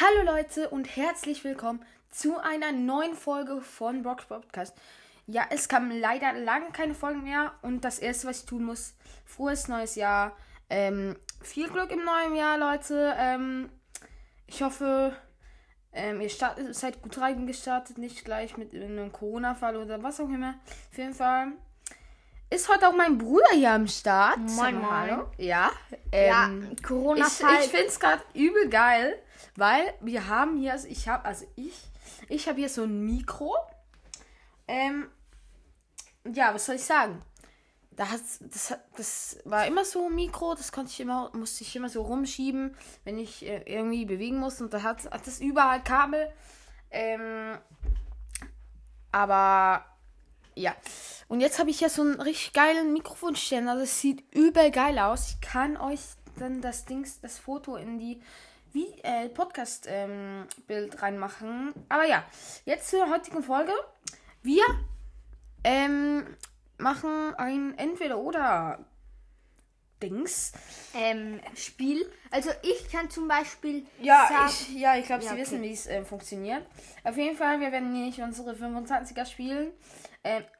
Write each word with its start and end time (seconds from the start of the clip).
Hallo 0.00 0.24
Leute 0.24 0.70
und 0.70 0.96
herzlich 0.96 1.44
willkommen 1.44 1.80
zu 2.10 2.36
einer 2.38 2.72
neuen 2.72 3.14
Folge 3.14 3.60
von 3.60 4.02
Brock's 4.02 4.24
Podcast. 4.24 4.76
Ja, 5.28 5.46
es 5.50 5.68
kam 5.68 5.88
leider 5.88 6.32
lange 6.32 6.72
keine 6.72 6.96
Folgen 6.96 7.22
mehr 7.22 7.52
und 7.62 7.84
das 7.84 8.00
erste, 8.00 8.26
was 8.26 8.40
ich 8.40 8.46
tun 8.46 8.64
muss, 8.64 8.96
frohes 9.24 9.68
neues 9.68 9.94
Jahr. 9.94 10.36
Ähm, 10.68 11.16
viel 11.42 11.68
Glück 11.68 11.92
im 11.92 12.04
neuen 12.04 12.34
Jahr, 12.34 12.58
Leute. 12.58 13.14
Ähm, 13.16 13.70
ich 14.48 14.62
hoffe, 14.62 15.16
ähm, 15.92 16.20
ihr 16.20 16.28
startet, 16.28 16.74
seid 16.74 17.00
gut 17.00 17.16
reingestartet, 17.16 17.96
nicht 17.96 18.24
gleich 18.24 18.56
mit 18.56 18.74
einem 18.74 19.12
Corona-Fall 19.12 19.76
oder 19.76 20.02
was 20.02 20.18
auch 20.18 20.28
immer. 20.28 20.56
Auf 20.90 20.98
jeden 20.98 21.14
Fall 21.14 21.52
ist 22.50 22.68
heute 22.68 22.88
auch 22.88 22.94
mein 22.94 23.18
Bruder 23.18 23.48
hier 23.52 23.72
am 23.72 23.86
Start. 23.88 24.38
Moin, 24.38 24.76
moin. 24.76 24.90
Hallo. 25.10 25.30
Ja. 25.38 25.70
Ja, 26.12 26.46
Ähm, 26.46 26.70
ich 26.76 26.82
Corona-Fall. 26.82 27.64
ich 27.64 27.70
finde 27.70 27.86
es 27.86 27.98
gerade 27.98 28.22
übel 28.34 28.68
geil, 28.68 29.18
weil 29.56 29.94
wir 30.00 30.28
haben 30.28 30.56
hier, 30.58 30.72
also 30.72 30.86
ich 30.88 31.08
habe, 31.08 31.24
also 31.24 31.46
ich, 31.56 31.74
ich 32.28 32.48
habe 32.48 32.58
hier 32.58 32.68
so 32.68 32.84
ein 32.84 33.00
Mikro. 33.04 33.54
Ähm, 34.68 35.08
ja, 36.32 36.54
was 36.54 36.66
soll 36.66 36.76
ich 36.76 36.84
sagen? 36.84 37.22
Da 37.90 38.06
das, 38.40 38.70
hat- 38.70 38.84
das 38.96 39.38
war 39.44 39.66
immer 39.66 39.84
so 39.84 40.06
ein 40.06 40.14
Mikro, 40.14 40.54
das 40.54 40.72
konnte 40.72 40.90
ich 40.90 41.00
immer, 41.00 41.30
musste 41.34 41.62
ich 41.62 41.74
immer 41.76 41.88
so 41.88 42.02
rumschieben, 42.02 42.76
wenn 43.04 43.18
ich 43.18 43.44
äh, 43.46 43.62
irgendwie 43.66 44.04
bewegen 44.04 44.38
musste. 44.38 44.64
Und 44.64 44.74
da 44.74 44.82
hat, 44.82 45.04
hat 45.10 45.26
das 45.26 45.40
überall 45.40 45.82
Kabel. 45.82 46.32
Ähm, 46.90 47.58
aber 49.12 49.84
ja. 50.54 50.74
Und 51.28 51.40
jetzt 51.40 51.58
habe 51.58 51.70
ich 51.70 51.80
ja 51.80 51.88
so 51.88 52.02
einen 52.02 52.20
richtig 52.20 52.52
geilen 52.52 52.92
Mikrofonständer. 52.92 53.76
Das 53.76 54.00
sieht 54.00 54.22
übel 54.34 54.70
geil 54.70 54.98
aus. 54.98 55.30
Ich 55.30 55.40
kann 55.40 55.76
euch 55.76 56.00
dann 56.38 56.60
das 56.60 56.84
Dings, 56.84 57.20
das 57.20 57.38
Foto 57.38 57.76
in 57.76 57.98
die 57.98 58.20
wie, 58.72 58.88
äh, 59.02 59.28
Podcast-Bild 59.28 61.00
reinmachen. 61.00 61.72
Aber 61.88 62.04
ja, 62.06 62.24
jetzt 62.64 62.90
zur 62.90 63.08
heutigen 63.08 63.42
Folge. 63.42 63.72
Wir 64.42 64.64
ähm, 65.62 66.26
machen 66.78 67.34
ein 67.36 67.78
Entweder-Oder 67.78 68.84
Dings. 70.02 70.52
ähm, 70.94 71.40
Spiel. 71.54 72.04
Also 72.30 72.50
ich 72.62 72.90
kann 72.90 73.08
zum 73.08 73.28
Beispiel 73.28 73.86
Ja, 74.00 74.26
sagen, 74.28 74.50
ich, 74.50 74.74
ja, 74.80 74.96
ich 74.98 75.06
glaube, 75.06 75.22
Ja, 75.22 75.28
Sie 75.30 75.34
okay. 75.34 75.42
wissen, 75.42 75.62
wie 75.62 75.72
es 75.72 75.86
äh, 75.86 76.04
funktioniert. 76.04 76.66
Auf 77.04 77.16
jeden 77.16 77.36
Fall, 77.36 77.60
wir 77.60 77.72
werden 77.72 77.94
hier 77.94 78.06
nicht 78.06 78.20
unsere 78.20 78.54
25er 78.54 79.24
spielen. 79.24 79.72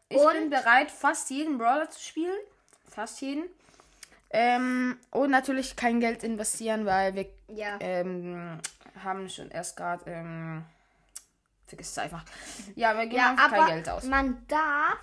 Ich 0.08 0.18
Und? 0.18 0.32
bin 0.34 0.50
bereit, 0.50 0.90
fast 0.90 1.30
jeden 1.30 1.58
Brawler 1.58 1.88
zu 1.90 2.00
spielen. 2.00 2.36
Fast 2.88 3.20
jeden. 3.20 3.44
Ähm, 4.30 4.98
und 5.10 5.30
natürlich 5.30 5.76
kein 5.76 6.00
Geld 6.00 6.22
investieren, 6.24 6.86
weil 6.86 7.14
wir 7.14 7.26
ja, 7.48 7.76
ähm, 7.80 8.58
haben 9.02 9.28
schon 9.28 9.50
erst 9.50 9.76
gerade. 9.76 10.04
Ähm, 10.10 10.64
vergiss 11.66 11.90
es 11.90 11.98
einfach. 11.98 12.24
Ja, 12.74 12.94
wir 12.96 13.06
geben 13.06 13.16
ja, 13.16 13.34
kein 13.48 13.66
Geld 13.66 13.88
aus. 13.88 14.04
man 14.04 14.44
darf 14.48 14.98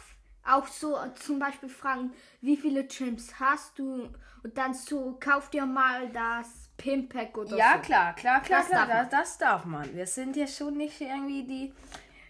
auch 0.45 0.67
so 0.67 0.97
zum 1.23 1.39
Beispiel 1.39 1.69
fragen, 1.69 2.13
wie 2.41 2.57
viele 2.57 2.83
Gems 2.85 3.39
hast 3.39 3.77
du 3.79 4.09
und 4.43 4.57
dann 4.57 4.73
so 4.73 5.17
kauf 5.19 5.49
dir 5.49 5.65
mal 5.65 6.09
das 6.09 6.47
Pimpack 6.77 7.37
oder 7.37 7.55
Ja, 7.55 7.73
so. 7.75 7.81
klar, 7.81 8.13
klar, 8.15 8.41
klar, 8.41 8.59
Das 8.61 8.69
klar. 8.69 8.87
darf 8.87 9.09
Das, 9.09 9.19
das 9.19 9.37
darf 9.37 9.65
man. 9.65 9.95
Wir 9.95 10.07
sind 10.07 10.35
ja 10.35 10.47
schon 10.47 10.77
nicht 10.77 10.99
irgendwie 10.99 11.43
die. 11.43 11.73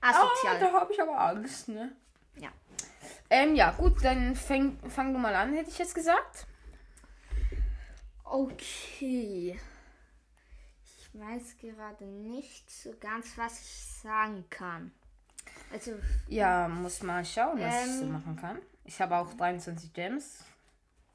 Oh, 0.04 0.08
Asozial. 0.08 0.60
da 0.60 0.72
habe 0.80 0.92
ich 0.94 1.02
aber 1.02 1.20
Angst, 1.20 1.70
ne? 1.70 1.92
Ja. 2.38 2.50
Ähm, 3.30 3.56
ja, 3.56 3.72
gut, 3.72 4.04
dann 4.04 4.36
fang, 4.36 4.78
fang 4.90 5.14
du 5.14 5.20
mal 5.20 5.34
an, 5.36 5.54
hätte 5.54 5.70
ich 5.70 5.78
jetzt 5.78 5.96
gesagt. 5.96 6.48
Okay. 8.24 9.60
Ich 10.84 11.20
weiß 11.20 11.58
gerade 11.60 12.06
nicht 12.06 12.70
so 12.70 12.94
ganz, 13.00 13.38
was 13.38 13.60
ich 13.62 13.86
sagen 14.02 14.46
kann. 14.50 14.92
Also, 15.72 15.94
Ja, 16.28 16.68
muss 16.68 17.02
mal 17.04 17.24
schauen, 17.26 17.60
was 17.60 17.86
ich 17.88 17.96
so 17.98 18.04
Ähm. 18.04 18.12
machen 18.12 18.36
kann. 18.38 18.60
Ich 18.86 19.00
habe 19.02 19.16
auch 19.18 19.34
23 19.34 19.94
Gems. 19.94 20.44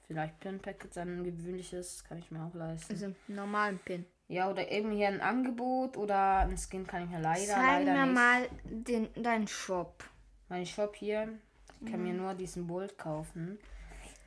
Vielleicht 0.07 0.39
Pinpack, 0.41 0.87
dann 0.95 1.19
ein 1.21 1.25
gewöhnliches, 1.25 2.05
kann 2.05 2.19
ich 2.19 2.31
mir 2.31 2.45
auch 2.45 2.55
leisten. 2.55 2.93
also 2.93 3.15
normalen 3.27 3.79
Pin. 3.81 4.07
Ja, 4.29 4.49
oder 4.51 4.71
eben 4.71 4.91
hier 4.93 5.09
ein 5.09 5.21
Angebot 5.21 5.97
oder 5.97 6.39
ein 6.41 6.57
Skin 6.59 6.87
kann 6.87 7.05
ich 7.05 7.11
mir 7.11 7.21
leider, 7.21 7.55
Zeig 7.55 7.85
leider 7.87 7.93
mir 7.93 8.07
nicht. 8.07 8.15
mal 8.15 8.49
den, 8.65 9.23
deinen 9.23 9.49
Shop. 9.49 10.05
Mein 10.49 10.67
Shop 10.67 10.95
hier, 10.97 11.39
ich 11.81 11.91
kann 11.91 12.03
mir 12.03 12.13
Mhm. 12.13 12.19
nur 12.23 12.35
diesen 12.35 12.67
Bolt 12.67 12.97
kaufen. 12.99 13.59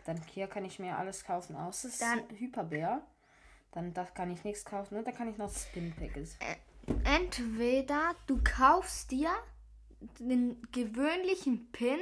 Dann 0.06 0.22
hier 0.34 0.48
kann 0.48 0.66
ich 0.66 0.80
mir 0.80 0.98
alles 0.98 1.24
kaufen, 1.24 1.56
außer 1.56 1.88
das 1.90 2.00
Dann- 2.00 2.30
Hyperbär. 2.38 3.02
Dann 3.72 3.94
da 3.94 4.04
kann 4.06 4.32
ich 4.32 4.44
nichts 4.44 4.66
kaufen 4.66 4.98
und 4.98 5.06
dann 5.06 5.14
kann 5.16 5.30
ich 5.30 5.38
noch 5.38 5.54
Spinpack. 5.54 6.12
Entweder 7.04 8.16
du 8.26 8.40
kaufst 8.44 9.12
dir 9.12 9.30
den 10.20 10.60
gewöhnlichen 10.72 11.72
Pin 11.72 12.00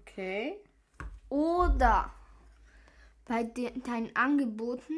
Okay. 0.00 0.56
oder 1.28 2.12
bei 3.24 3.42
de 3.44 3.76
deinen 3.80 4.14
Angeboten, 4.14 4.94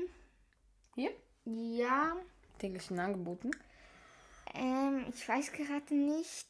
Hier, 0.94 1.12
ja, 1.44 2.16
täglichen 2.58 2.98
Angeboten. 2.98 3.50
ähm, 4.54 5.06
ich 5.08 5.26
weiß 5.26 5.52
gerade 5.52 5.94
nicht. 5.94 6.46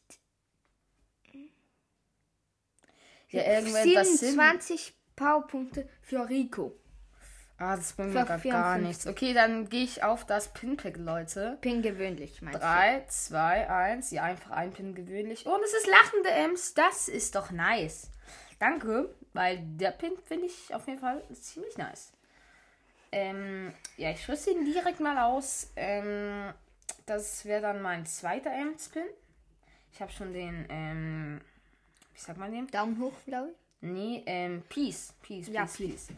Ja, 3.32 3.42
irgendwas 3.44 3.82
27 3.82 4.94
Powerpunkte 5.16 5.88
für 6.02 6.28
Rico. 6.28 6.78
Ah, 7.58 7.76
das 7.76 7.92
bringt 7.92 8.12
mir 8.12 8.24
grad 8.24 8.42
gar 8.42 8.74
54. 8.74 8.86
nichts. 8.86 9.06
Okay, 9.06 9.34
dann 9.34 9.68
gehe 9.68 9.84
ich 9.84 10.02
auf 10.02 10.26
das 10.26 10.52
Pinpack, 10.52 10.96
Leute. 10.96 11.58
Pin 11.60 11.80
gewöhnlich, 11.80 12.42
meinst 12.42 12.60
3, 12.60 13.04
2, 13.06 13.70
1. 13.70 14.10
Ja, 14.10 14.24
einfach 14.24 14.50
ein 14.50 14.72
Pin 14.72 14.94
gewöhnlich. 14.94 15.46
Und 15.46 15.62
es 15.64 15.72
ist 15.72 15.86
lachende 15.86 16.30
Ems. 16.30 16.74
Das 16.74 17.08
ist 17.08 17.36
doch 17.36 17.50
nice. 17.52 18.10
Danke, 18.58 19.14
weil 19.32 19.60
der 19.62 19.92
Pin 19.92 20.12
finde 20.26 20.46
ich 20.46 20.74
auf 20.74 20.86
jeden 20.88 21.00
Fall 21.00 21.22
ziemlich 21.32 21.76
nice. 21.78 22.12
Ähm, 23.12 23.72
ja, 23.96 24.10
ich 24.10 24.28
rüste 24.28 24.50
ihn 24.50 24.64
direkt 24.64 25.00
mal 25.00 25.18
aus. 25.18 25.70
Ähm, 25.76 26.52
das 27.06 27.44
wäre 27.44 27.62
dann 27.62 27.80
mein 27.80 28.06
zweiter 28.06 28.50
Ems-Pin. 28.50 29.04
Ich 29.92 30.00
habe 30.00 30.10
schon 30.10 30.32
den, 30.32 30.66
ähm, 30.68 31.40
wie 32.14 32.20
sagt 32.20 32.38
man 32.38 32.52
du? 32.52 32.66
Daumen 32.70 33.00
hoch, 33.00 33.12
glaube 33.26 33.50
ich. 33.50 33.56
Nee, 33.82 34.22
ähm, 34.26 34.62
Peace. 34.68 35.14
Peace, 35.22 35.48
Ja, 35.48 35.62
Peace, 35.64 35.76
Peace. 35.76 36.08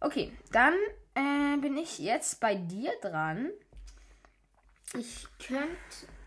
Okay, 0.00 0.32
dann 0.52 0.74
äh, 1.14 1.56
bin 1.60 1.76
ich 1.76 1.98
jetzt 1.98 2.40
bei 2.40 2.54
dir 2.54 2.90
dran. 3.00 3.50
Ich 4.94 5.26
könnte 5.38 5.68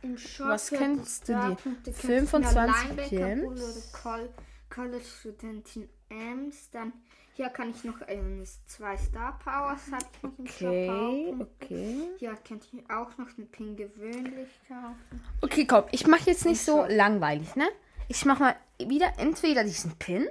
im 0.01 0.17
Shop. 0.17 0.47
Was 0.47 0.69
kennst 0.69 1.28
du 1.28 1.34
dir? 1.34 1.40
Starpunkte 1.40 1.84
könnte 1.84 1.90
ich 1.91 1.95
25 1.97 2.56
mir 2.56 2.66
Linebacker 2.66 3.09
Gems? 3.09 3.44
holen 3.44 3.57
Oder 3.57 3.81
Col 4.01 4.29
College-Studentin 4.69 5.90
Ems. 6.09 6.69
Dann 6.72 6.94
hier 7.34 7.50
kann 7.50 7.72
ich 7.72 7.84
noch 7.84 8.00
ähm, 8.07 8.44
zwei 8.66 8.97
Star 8.97 9.40
Powers 9.40 9.91
habe 9.91 10.06
ich 10.13 10.23
noch 10.23 10.38
im. 10.38 10.45
Okay, 10.45 11.34
okay. 11.40 11.97
Hier 12.19 12.38
könnte 12.47 12.67
ich 12.72 12.90
auch 12.90 13.17
noch 13.17 13.38
einen 13.38 13.47
Pin 13.50 13.75
gewöhnlich 13.75 14.50
kaufen. 14.67 15.23
Okay, 15.41 15.66
komm, 15.66 15.85
ich 15.91 16.06
mache 16.07 16.29
jetzt 16.29 16.45
nicht 16.45 16.61
so 16.61 16.85
langweilig, 16.88 17.56
ne? 17.56 17.67
Ich 18.13 18.25
mache 18.25 18.44
mal 18.44 18.55
wieder 18.77 19.13
entweder 19.19 19.63
diesen 19.63 19.97
Pin 19.97 20.27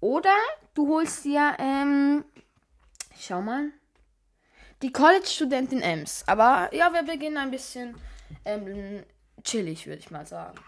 oder 0.00 0.36
du 0.74 0.86
holst 0.88 1.24
dir, 1.24 1.56
ähm, 1.58 2.26
schau 3.18 3.40
mal, 3.40 3.70
die 4.82 4.92
College-Studentin 4.92 5.80
Ems. 5.80 6.24
Aber 6.26 6.68
ja, 6.74 6.92
wir 6.92 7.02
beginnen 7.02 7.38
ein 7.38 7.50
bisschen 7.50 7.94
ähm, 8.44 9.02
chillig, 9.42 9.86
würde 9.86 10.00
ich 10.00 10.10
mal 10.10 10.26
sagen. 10.26 10.58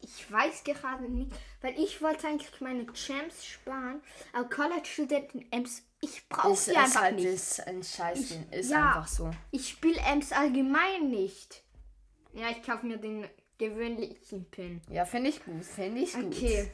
Ich 0.00 0.32
weiß 0.32 0.64
gerade 0.64 1.04
nicht, 1.04 1.30
weil 1.60 1.78
ich 1.78 2.00
wollte 2.00 2.28
eigentlich 2.28 2.58
meine 2.62 2.86
Gems 2.86 3.44
sparen, 3.44 4.00
aber 4.32 4.48
College-Studentin 4.48 5.52
Ems, 5.52 5.82
ich 6.00 6.26
brauche 6.30 6.56
sie 6.56 6.70
ist 6.70 6.78
einfach 6.78 7.02
halt 7.02 7.16
nicht. 7.16 7.26
ist 7.26 7.60
ein 7.60 7.82
Scheiß, 7.82 8.38
ist 8.52 8.70
ja. 8.70 8.86
einfach 8.86 9.06
so. 9.06 9.30
Ich 9.50 9.68
spiele 9.68 10.00
Ems 10.00 10.32
allgemein 10.32 11.10
nicht. 11.10 11.62
Ja, 12.32 12.48
ich 12.48 12.62
kaufe 12.62 12.86
mir 12.86 12.96
den 12.96 13.28
gewöhnlichen 13.58 14.44
Pin. 14.50 14.80
Ja, 14.90 15.04
finde 15.04 15.30
ich 15.30 15.44
gut, 15.44 15.64
finde 15.64 16.00
ich 16.00 16.14
gut. 16.14 16.24
Okay. 16.26 16.70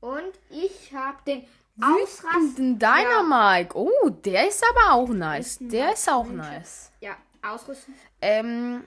Und 0.00 0.32
ich 0.50 0.92
habe 0.94 1.18
den 1.26 1.44
Ausrast. 1.80 2.34
Wütenden 2.58 2.78
Dynamike. 2.78 3.76
Oh, 3.76 4.08
der 4.10 4.48
ist 4.48 4.64
aber 4.70 4.94
auch 4.94 5.08
nice. 5.08 5.60
Ist 5.60 5.72
Der 5.72 5.92
ist 5.92 6.08
auch 6.10 6.26
nice. 6.26 6.90
Ja, 7.00 7.16
ausrüsten. 7.42 7.94
Ähm, 8.22 8.84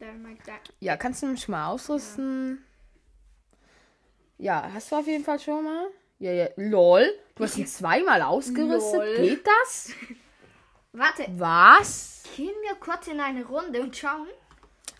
Dynamite, 0.00 0.42
Dy- 0.44 0.72
ja, 0.86 0.96
kannst 0.96 1.22
du 1.22 1.26
mich 1.26 1.46
mal 1.48 1.68
ausrüsten? 1.68 2.64
Ja, 4.38 4.70
hast 4.72 4.90
du 4.90 4.96
auf 4.96 5.06
jeden 5.06 5.24
Fall 5.24 5.38
schon 5.38 5.64
mal? 5.64 5.86
Ja, 6.18 6.32
ja. 6.32 6.48
LOL. 6.56 7.06
Du 7.34 7.44
hast 7.44 7.58
ihn 7.58 7.66
zweimal 7.66 8.22
ausgerüstet. 8.22 8.94
Lol. 8.94 9.16
Geht 9.16 9.46
das? 9.46 9.90
Warte, 10.92 11.26
Was? 11.36 12.22
gehen 12.36 12.54
wir 12.62 12.74
kurz 12.76 13.06
in 13.08 13.20
eine 13.20 13.44
Runde 13.44 13.80
und 13.82 13.96
schauen. 13.96 14.26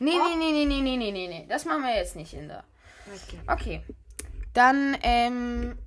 Nee, 0.00 0.12
Oh. 0.14 0.28
nee, 0.36 0.36
nee, 0.36 0.64
nee, 0.64 0.80
nee, 0.80 0.96
nee, 0.96 1.12
nee, 1.12 1.28
nee. 1.28 1.46
Das 1.48 1.64
machen 1.64 1.82
wir 1.82 1.94
jetzt 1.94 2.16
nicht 2.16 2.34
in 2.34 2.48
der. 2.48 2.64
Okay. 3.14 3.38
Okay. 3.46 3.84
Dann, 4.54 4.96
ähm. 5.02 5.78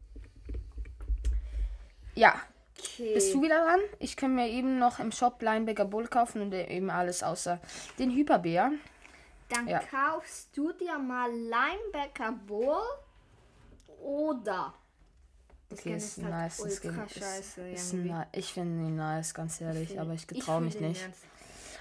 Ja. 2.15 2.35
Okay. 2.79 3.13
Bist 3.15 3.33
du 3.33 3.41
wieder 3.41 3.63
dran? 3.65 3.79
Ich 3.99 4.15
kann 4.17 4.35
mir 4.35 4.47
eben 4.49 4.77
noch 4.77 4.99
im 4.99 5.11
Shop 5.11 5.41
Linebacker 5.41 5.85
Bull 5.85 6.07
kaufen 6.07 6.41
und 6.41 6.53
eben 6.53 6.89
alles 6.89 7.23
außer 7.23 7.59
den 7.97 8.11
Hyperbär. 8.11 8.71
Dann 9.49 9.67
Ja. 9.67 9.79
kaufst 9.79 10.55
du 10.55 10.73
dir 10.73 10.97
mal 10.99 11.29
Linebacker 11.31 12.33
Bull 12.45 12.75
oder. 14.01 14.73
Das 15.69 15.79
Okay, 15.79 15.95
ist 15.95 16.17
halt 16.21 16.29
nice. 16.29 16.59
Ist- 16.59 17.57
ist 17.57 17.93
ni- 17.93 18.13
Ich 18.33 18.53
finde 18.53 18.85
ihn 18.87 18.95
nice, 18.95 19.33
ganz 19.33 19.59
ehrlich, 19.59 19.89
find- 19.89 19.99
aber 20.01 20.13
ich 20.13 20.27
getraue 20.27 20.61
mich 20.61 20.79
nicht. 20.79 21.01
ganz- 21.01 21.17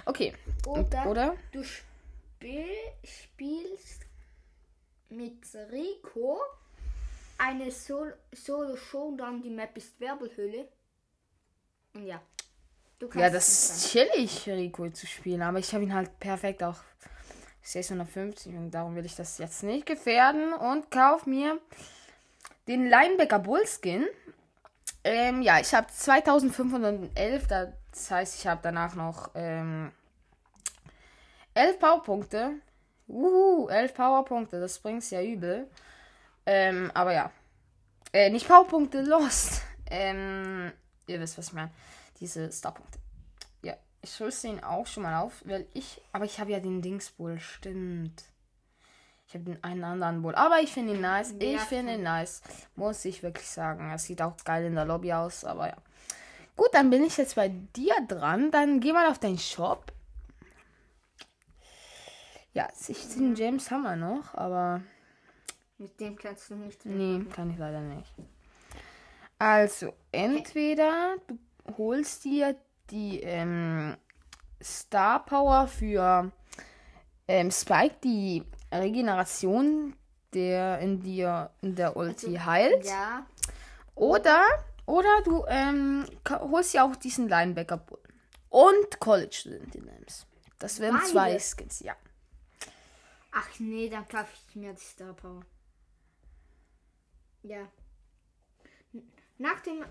Okay, 0.07 0.35
Oder, 0.67 1.07
oder? 1.07 1.35
du 1.53 1.63
spiel, 2.43 2.67
spielst 3.05 4.03
mit 5.11 5.45
Rico 5.71 6.41
eine 7.39 7.71
Sol- 7.71 8.17
Solo-Showdown, 8.33 9.43
die 9.43 9.51
Map 9.51 9.77
ist 9.77 9.99
Werbelhülle. 10.01 10.69
Und 11.95 12.07
ja. 12.07 12.21
Ja, 13.15 13.31
das 13.31 13.49
ist 13.49 13.91
chillig, 13.91 14.47
Rico 14.47 14.89
zu 14.91 15.07
spielen, 15.07 15.43
aber 15.43 15.59
ich 15.59 15.73
habe 15.75 15.83
ihn 15.83 15.93
halt 15.93 16.19
perfekt 16.21 16.63
auch 16.63 16.79
650 17.63 18.55
und 18.55 18.71
darum 18.71 18.95
will 18.95 19.05
ich 19.05 19.17
das 19.17 19.39
jetzt 19.39 19.65
nicht 19.65 19.87
gefährden 19.87 20.53
und 20.53 20.89
kauf 20.91 21.27
mir 21.27 21.61
den 22.69 22.89
Linebacker 22.89 23.41
Bullskin. 23.41 24.07
Ähm, 25.03 25.43
ja, 25.43 25.59
ich 25.59 25.75
habe 25.75 25.89
2511, 25.89 27.49
das 27.49 28.11
heißt, 28.11 28.39
ich 28.39 28.47
habe 28.47 28.61
danach 28.63 28.95
noch 28.95 29.33
ähm, 29.35 29.91
11 31.55 31.79
Powerpunkte. 31.79 32.55
Uhu, 33.09 33.69
11 33.69 33.95
Powerpunkte, 33.95 34.61
das 34.61 34.79
bringt's 34.79 35.11
ja 35.11 35.23
übel. 35.23 35.69
Ähm, 36.47 36.91
aber 36.95 37.13
ja. 37.13 37.31
Äh, 38.13 38.31
nicht 38.31 38.49
Powerpunkte, 38.49 39.03
Lost. 39.03 39.63
Ähm, 39.91 40.73
ihr 41.07 41.21
wisst, 41.21 41.39
was 41.39 41.49
ich 41.49 41.53
meine. 41.53 41.71
Diese 42.21 42.51
Starpunkte. 42.51 42.99
Ja, 43.63 43.75
ich 44.01 44.21
rüste 44.21 44.49
ihn 44.49 44.63
auch 44.63 44.87
schon 44.87 45.03
mal 45.03 45.21
auf, 45.21 45.43
weil 45.45 45.67
ich. 45.75 46.01
Aber 46.13 46.25
ich 46.25 46.41
habe 46.41 46.53
ja 46.53 46.61
den 46.61 46.83
Dingsbull, 46.83 47.39
stimmt. 47.39 48.25
Ich 49.27 49.35
habe 49.35 49.45
den 49.45 49.65
einen 49.65 49.85
anderen 49.85 50.23
Bull. 50.23 50.35
Aber 50.35 50.61
ich 50.61 50.73
finde 50.73 50.95
ihn 50.95 51.01
nice. 51.01 51.35
Ich 51.39 51.61
finde 51.63 51.95
ihn 51.95 52.03
nice. 52.03 52.43
Muss 52.77 53.05
ich 53.05 53.23
wirklich 53.23 53.49
sagen. 53.49 53.91
Es 53.91 54.05
sieht 54.05 54.21
auch 54.21 54.37
geil 54.45 54.67
in 54.67 54.75
der 54.75 54.85
Lobby 54.85 55.13
aus, 55.13 55.45
aber 55.45 55.69
ja. 55.69 55.77
Gut, 56.55 56.69
dann 56.73 56.91
bin 56.91 57.03
ich 57.03 57.17
jetzt 57.17 57.37
bei 57.37 57.49
dir 57.49 57.95
dran. 58.07 58.51
Dann 58.51 58.81
geh 58.81 58.93
mal 58.93 59.11
auf 59.11 59.19
deinen 59.19 59.39
Shop. 59.39 59.91
Ja, 62.55 62.69
16 62.73 63.35
James 63.35 63.71
haben 63.71 63.83
wir 63.83 63.97
noch, 63.97 64.35
aber 64.35 64.83
Mit 65.79 65.99
dem 66.01 66.17
kannst 66.17 66.51
du 66.51 66.55
nicht. 66.57 66.85
nee, 66.85 67.25
kann 67.35 67.51
ich 67.51 67.59
leider 67.59 67.81
nicht. 67.81 68.13
Also, 69.39 69.95
entweder 70.13 71.17
du 71.27 71.39
holst 71.77 72.25
dir 72.25 72.57
die 72.91 73.21
ähm, 73.21 73.97
Star 74.63 75.25
Power 75.25 75.67
für 75.67 76.31
ähm, 77.27 77.51
Spike, 77.51 77.97
die 78.05 78.45
Regeneration, 78.73 79.97
der 80.35 80.79
in 80.79 81.01
dir 81.01 81.51
in 81.63 81.75
der 81.75 81.97
Ulti 81.97 82.35
heilt. 82.37 82.85
Ja. 82.85 83.27
Oder, 83.95 84.43
oder 84.87 85.23
du 85.25 85.45
ähm, 85.49 86.07
holst 86.29 86.75
dir 86.75 86.85
auch 86.85 86.97
diesen 86.97 87.29
Linebacker 87.29 87.79
Bull. 87.79 87.99
Und 88.49 89.01
College 89.01 89.35
Student 89.35 89.75
nimmst. 89.75 90.27
Das 90.59 90.79
wären 90.79 91.01
zwei 91.03 91.39
Skins, 91.39 91.81
ja. 91.81 91.97
Ach 93.33 93.49
nee, 93.59 93.89
dann 93.89 94.07
kaufe 94.09 94.31
ich 94.49 94.57
mir 94.57 94.73
die 94.75 94.81
Star 94.81 95.15
Power. 95.15 95.43
Ja. 97.43 97.67
Nachdem, 99.39 99.85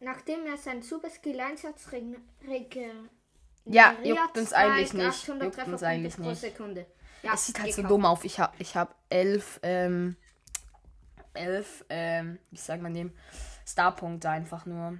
nachdem 0.00 0.46
er 0.46 0.56
sein 0.56 0.82
Super 0.82 1.10
Skill 1.10 1.40
Einsatz 1.40 1.90
reg- 1.92 2.18
reg- 2.46 2.76
Ja, 3.64 3.90
regeneriert, 3.90 4.18
juckt 4.18 4.38
uns 4.38 4.52
eigentlich 4.52 4.92
nicht. 4.94 5.06
800 5.06 5.56
Juckt 5.56 5.68
uns 5.68 5.82
eigentlich 5.82 6.18
nicht. 6.18 6.40
Sekunde. 6.40 6.86
Ja, 7.22 7.34
Es 7.34 7.46
sieht 7.46 7.58
halt 7.58 7.72
so 7.72 7.76
gekauft. 7.82 7.90
dumm 7.90 8.04
auf. 8.06 8.24
Ich 8.24 8.38
habe 8.38 8.54
ich 8.58 8.76
hab 8.76 8.94
elf, 9.10 9.58
ähm, 9.62 10.16
elf, 11.34 11.84
ähm, 11.88 12.38
wie 12.50 12.56
sagt 12.56 12.82
man 12.82 12.94
dem, 12.94 13.12
Starpunkte 13.66 14.30
einfach 14.30 14.64
nur. 14.64 14.96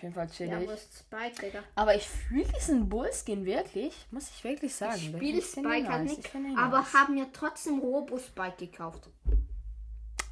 Auf 0.00 0.02
jeden 0.04 0.14
Fall 0.14 0.26
Ja, 0.28 0.32
chillig. 0.32 0.70
ist 0.70 0.98
Spike, 1.00 1.42
Digga? 1.46 1.58
aber 1.74 1.94
ich 1.94 2.08
fühle 2.08 2.44
diesen 2.58 2.88
Bullskin 2.88 3.44
wirklich, 3.44 3.94
muss 4.10 4.30
ich 4.30 4.42
wirklich 4.42 4.74
sagen. 4.74 4.96
Ich 4.96 5.08
spiele 5.14 5.42
Spike 5.42 5.88
halt 5.88 6.04
nice, 6.06 6.16
nicht, 6.16 6.30
aber 6.56 6.78
nice. 6.78 6.94
habe 6.94 7.12
mir 7.12 7.26
trotzdem 7.34 7.80
Robo 7.80 8.16
Spike 8.18 8.56
gekauft. 8.58 9.10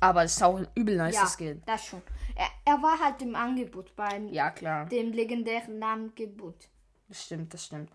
aber 0.00 0.25
es 0.25 0.37
ist 0.37 0.43
auch 0.43 0.56
ein 0.56 0.69
übel 0.75 0.97
nice 0.97 1.17
Ja, 1.17 1.26
Skin. 1.26 1.62
das 1.67 1.85
schon. 1.85 2.00
Er, 2.35 2.47
er 2.65 2.82
war 2.82 2.99
halt 2.99 3.20
im 3.20 3.35
Angebot 3.35 3.94
beim 3.94 4.29
Ja, 4.29 4.50
klar. 4.50 4.87
dem 4.87 5.12
legendären 5.12 5.82
Angebot. 5.82 6.69
Das 7.09 7.25
stimmt, 7.25 7.53
das 7.53 7.67
stimmt. 7.67 7.91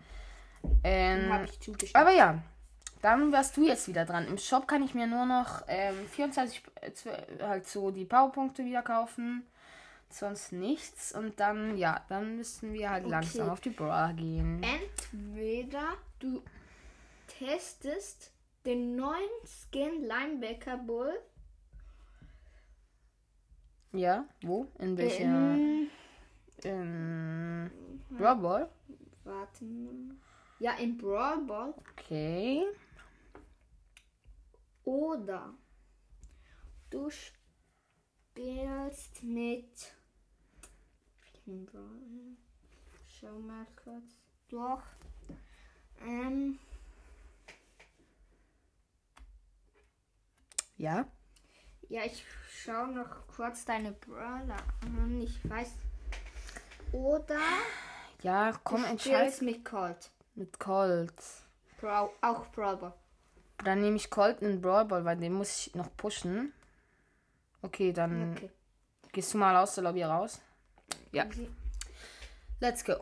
Ähm, 0.84 1.30
aber 1.94 2.12
ja, 2.12 2.40
dann 3.02 3.32
wärst 3.32 3.56
du 3.56 3.66
jetzt 3.66 3.88
wieder 3.88 4.04
dran. 4.04 4.28
Im 4.28 4.38
Shop 4.38 4.68
kann 4.68 4.84
ich 4.84 4.94
mir 4.94 5.08
nur 5.08 5.26
noch 5.26 5.62
ähm, 5.66 6.06
24, 6.08 6.62
äh, 6.82 7.42
halt 7.42 7.66
so 7.66 7.90
die 7.90 8.04
Powerpunkte 8.04 8.64
wieder 8.64 8.82
kaufen. 8.82 9.44
Sonst 10.14 10.52
nichts. 10.52 11.12
Und 11.12 11.40
dann, 11.40 11.76
ja, 11.76 12.04
dann 12.08 12.36
müssten 12.36 12.72
wir 12.72 12.90
halt 12.90 13.08
langsam 13.08 13.50
auf 13.50 13.60
die 13.60 13.70
Brawler 13.70 14.12
gehen. 14.12 14.62
Entweder 14.62 15.96
du 16.20 16.40
testest 17.26 18.30
den 18.64 18.94
neuen 18.94 19.28
Skin 19.44 20.04
Linebacker 20.04 20.76
Bull 20.78 21.18
Ja, 23.92 24.24
wo? 24.42 24.68
In 24.78 24.96
welcher? 24.96 25.24
in, 25.24 25.90
In 26.62 27.70
Brawl 28.16 28.36
Ball? 28.36 28.70
warte. 29.24 29.64
Ja, 30.60 30.74
in 30.74 30.96
Brawl 30.96 31.44
Ball 31.44 31.74
Okay. 31.90 32.62
oder 34.84 35.52
du 36.90 37.10
spielst 37.10 39.24
mit 39.24 39.93
welchen 41.46 41.66
Brawler? 41.66 42.36
Schau 43.08 43.38
mal 43.38 43.66
kurz 43.82 44.04
durch. 44.48 44.82
Ähm, 46.02 46.58
Ja. 50.76 51.06
Ja, 51.88 52.02
ich 52.04 52.24
schaue 52.50 52.88
noch 52.88 53.26
kurz 53.28 53.64
deine 53.64 53.92
Brawler 53.92 54.56
an. 54.82 55.20
Ich 55.22 55.48
weiß. 55.48 55.70
Oder 56.92 57.38
Ja, 58.22 58.58
komm, 58.64 58.82
du 58.82 58.88
entscheid 58.88 59.20
spielst 59.32 59.42
mit 59.42 59.64
Colt. 59.64 60.10
mit 60.34 60.58
Colt. 60.58 61.14
Brawl, 61.80 62.10
auch 62.22 62.46
Brawler. 62.48 62.96
Dann 63.58 63.82
nehme 63.82 63.96
ich 63.96 64.10
Colt 64.10 64.42
in 64.42 64.60
Brawl 64.60 64.84
Ball, 64.86 65.04
weil 65.04 65.16
den 65.16 65.34
muss 65.34 65.66
ich 65.68 65.74
noch 65.76 65.94
pushen. 65.96 66.52
Okay, 67.62 67.92
dann 67.92 68.32
Okay. 68.32 68.50
gehst 69.12 69.32
du 69.32 69.38
mal 69.38 69.56
aus 69.56 69.76
der 69.76 69.84
Lobby 69.84 70.02
raus. 70.02 70.40
Ja. 71.14 71.26
Let's 72.60 72.84
go. 72.84 72.94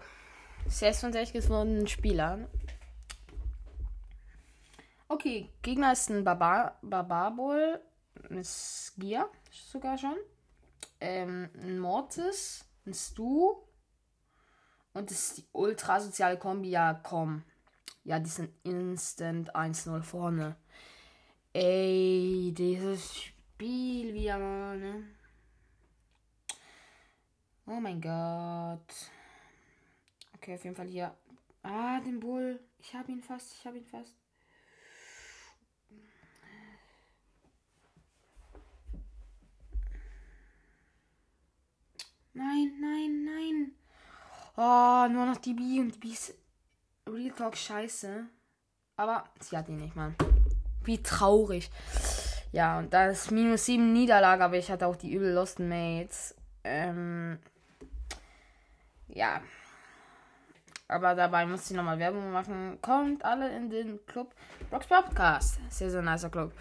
66 0.67 1.33
gewonnenen 1.33 1.89
Spielern. 1.89 2.47
Okay, 5.09 5.49
Gegner 5.63 5.93
ist 5.93 6.11
ein 6.11 6.25
Barbar 6.25 6.79
Barbarbol. 6.83 7.81
Ein 8.31 8.45
Skier 8.45 9.29
sogar 9.51 9.97
schon. 9.97 10.17
Ähm, 11.01 11.49
ein 11.55 11.79
Mortis. 11.79 12.65
Ein 12.87 12.95
Stu. 12.95 13.57
Und 14.93 15.11
das 15.11 15.19
ist 15.19 15.39
die 15.39 15.47
ultra 15.53 16.01
soziale 16.01 16.39
Kombi. 16.39 16.71
Ja, 16.71 16.95
komm. 16.95 17.45
Ja, 18.05 18.19
die 18.19 18.29
sind 18.29 18.51
instant 18.63 19.55
1-0 19.55 20.03
vorne. 20.03 20.57
Ey, 21.55 22.53
dieses 22.57 23.17
Spiel 23.17 24.13
wieder 24.13 24.39
mal, 24.39 24.79
ne? 24.79 25.05
Oh 27.75 27.81
mein 27.81 28.03
Gott. 28.03 29.11
Okay, 30.35 30.57
auf 30.57 30.65
jeden 30.65 30.77
Fall 30.77 30.89
hier. 30.89 31.17
Ah, 31.63 32.01
den 32.01 32.21
Bull. 32.21 32.61
Ich 32.79 32.95
habe 32.95 33.11
ihn 33.11 33.23
fast, 33.23 33.55
ich 33.55 33.67
habe 33.67 33.79
ihn 33.79 33.87
fast. 33.87 34.15
Nein, 42.35 42.73
nein, 42.79 43.25
nein. 43.25 43.73
Oh, 44.55 45.11
nur 45.11 45.25
noch 45.25 45.39
die 45.39 45.55
B 45.55 45.81
und 45.81 45.95
die 45.95 45.99
B 45.99 46.09
ist 46.09 46.35
Real 47.09 47.35
Talk 47.35 47.57
scheiße. 47.57 48.27
Aber 48.97 49.25
sie 49.41 49.57
hat 49.57 49.71
ihn 49.71 49.79
nicht, 49.79 49.97
Mann. 49.97 50.15
Wie 50.85 51.03
traurig. 51.03 51.71
Ja, 52.53 52.79
und 52.79 52.93
da 52.93 53.07
ist 53.07 53.31
minus 53.31 53.65
7 53.65 53.95
Niederlage, 53.95 54.45
aber 54.45 54.59
ich 54.59 54.71
hatte 54.71 54.87
auch 54.87 54.97
die 54.97 55.15
übel 55.15 55.33
Lost 55.33 55.59
Mates. 55.59 56.35
Ähm, 56.65 57.39
ja. 59.15 59.41
Aber 60.89 61.15
dabei 61.15 61.47
muss 61.47 61.71
ich 61.71 61.77
nochmal 61.77 61.99
Werbung 61.99 62.33
machen. 62.33 62.79
Kommt 62.83 63.25
alle 63.25 63.55
in 63.57 63.71
den 63.71 64.05
Club 64.07 64.35
Rocks 64.71 64.87
Podcast. 64.87 65.59
Sehr, 65.71 65.91
sehr 65.91 66.03
nicer 66.03 66.29
Club. 66.29 66.53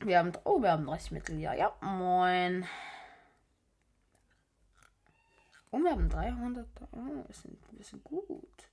Wir 0.00 0.18
haben, 0.18 0.32
oh, 0.44 0.62
wir 0.62 0.72
haben 0.72 0.86
30 0.86 1.10
Mittel, 1.10 1.40
ja, 1.40 1.54
ja, 1.54 1.74
moin. 1.80 2.66
Oh, 5.70 5.78
wir 5.78 5.90
haben 5.90 6.08
300. 6.08 6.66
Oh, 6.92 7.32
sind, 7.32 7.58
wir 7.72 7.84
sind 7.84 8.04
gut. 8.04 8.68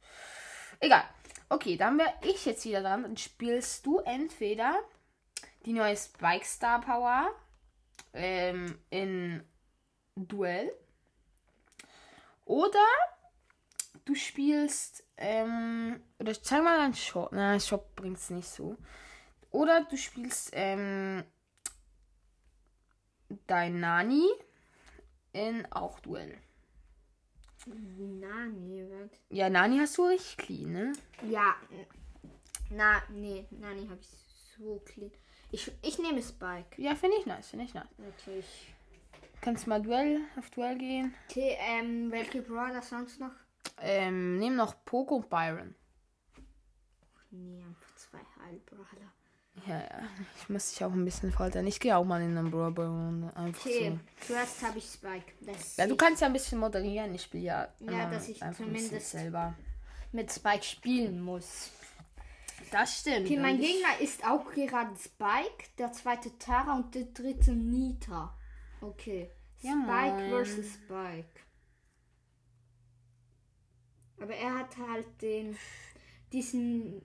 Egal. 0.80 1.04
Okay, 1.50 1.78
dann 1.78 1.98
wäre 1.98 2.14
ich 2.24 2.46
jetzt 2.46 2.66
wieder 2.66 2.82
dran. 2.82 3.04
Dann 3.04 3.18
spielst 3.18 3.86
du 3.86 4.00
entweder 4.00 4.76
die 5.66 5.74
neue 5.74 5.96
Spike 5.96 6.46
Star 6.46 6.82
Power 6.82 7.30
ähm, 8.14 8.78
in 8.90 9.44
Duell. 10.16 10.72
Oder 12.46 12.86
du 14.06 14.16
spielst, 14.16 15.04
ähm, 15.18 16.02
oder 16.20 16.32
ich 16.32 16.44
zeig 16.44 16.64
mal 16.64 16.80
einen 16.80 16.94
Shop. 16.94 17.30
Na, 17.32 17.60
Shop 17.60 17.96
bringt's 17.96 18.30
nicht 18.30 18.48
so. 18.48 18.78
Oder 19.52 19.86
du 19.86 19.98
spielst, 19.98 20.50
ähm, 20.54 21.24
dein 23.48 23.80
Nani 23.80 24.28
in 25.32 25.66
auch 25.72 26.00
Duell. 26.00 26.38
Nani 27.66 28.88
wird. 28.90 29.20
Ja, 29.30 29.50
Nani 29.50 29.80
hast 29.80 29.98
du 29.98 30.06
richtig 30.06 30.38
clean, 30.38 30.72
ne? 30.72 30.94
Ja. 31.30 31.56
Na, 32.70 33.02
nee, 33.10 33.46
Nani 33.52 33.88
habe 33.88 34.02
ich 34.02 34.10
so 34.58 34.82
clean. 34.86 35.12
Ich, 35.52 35.72
ich 35.82 36.00
nehme 36.00 36.22
Spike. 36.22 36.82
Ja, 36.82 36.96
finde 36.96 37.18
ich 37.20 37.26
nice, 37.26 37.50
finde 37.50 37.66
ich 37.66 37.74
nice. 37.74 37.88
Wirklich. 37.98 38.73
Kannst 39.44 39.68
mal 39.68 39.82
Duell 39.82 40.22
auf 40.38 40.50
Duell 40.52 40.78
gehen. 40.78 41.14
Okay, 41.30 41.58
ähm, 41.60 42.10
welche 42.12 42.42
Brawler 42.42 42.82
sonst 42.82 43.20
noch? 43.20 43.32
Ähm, 43.82 44.38
nehm 44.38 44.56
noch 44.56 44.74
Poco 44.86 45.16
und 45.18 45.30
Byron. 45.30 45.76
Nee, 47.32 47.62
einfach 47.64 47.96
zwei 47.96 48.20
Halbbrawler. 48.42 49.12
Ja, 49.68 49.80
ja. 49.80 50.08
Ich 50.40 50.50
muss 50.50 50.72
dich 50.72 50.84
auch 50.84 50.92
ein 50.94 51.04
bisschen 51.06 51.32
foltern. 51.32 51.68
Ich 51.68 51.80
gehe 51.80 51.96
auch 51.96 52.06
mal 52.06 52.22
in 52.22 52.38
einen 52.38 52.50
Brawl 52.52 52.72
Ball 52.72 53.32
einfach 53.36 53.60
Okay, 53.66 54.00
so. 54.20 54.26
zuerst 54.28 54.64
habe 54.64 54.78
ich 54.78 54.86
Spike. 54.86 55.32
Das 55.42 55.78
Ja, 55.78 55.88
du 55.88 55.96
kannst 55.96 56.22
ja 56.22 56.28
ein 56.28 56.34
bisschen 56.34 56.60
moderieren. 56.60 57.14
Ich 57.14 57.24
spiele 57.24 57.44
ja, 57.44 57.68
Ja, 57.80 58.10
dass 58.10 58.30
ich 58.30 58.40
zumindest- 58.56 59.12
selber. 59.12 59.54
mit 60.12 60.32
Spike 60.32 60.64
spielen 60.64 61.22
muss. 61.22 61.72
Das 62.72 63.00
stimmt. 63.02 63.26
Okay, 63.26 63.38
mein 63.40 63.56
Und 63.56 63.62
Gegner 63.62 64.00
ist 64.00 64.26
auch 64.26 64.50
gerade 64.52 64.96
Spike, 64.98 65.70
der 65.78 65.92
zweite 65.92 66.38
Tara 66.40 66.76
und 66.78 66.96
der 66.96 67.04
dritte 67.06 67.52
Nita. 67.52 68.36
Okay. 68.84 69.30
Ja, 69.62 69.72
Spike 69.72 70.30
versus 70.30 70.74
Spike. 70.74 71.40
Aber 74.20 74.36
er 74.36 74.60
hat 74.60 74.78
halt 74.78 75.22
den 75.22 75.58
diesen 76.32 77.02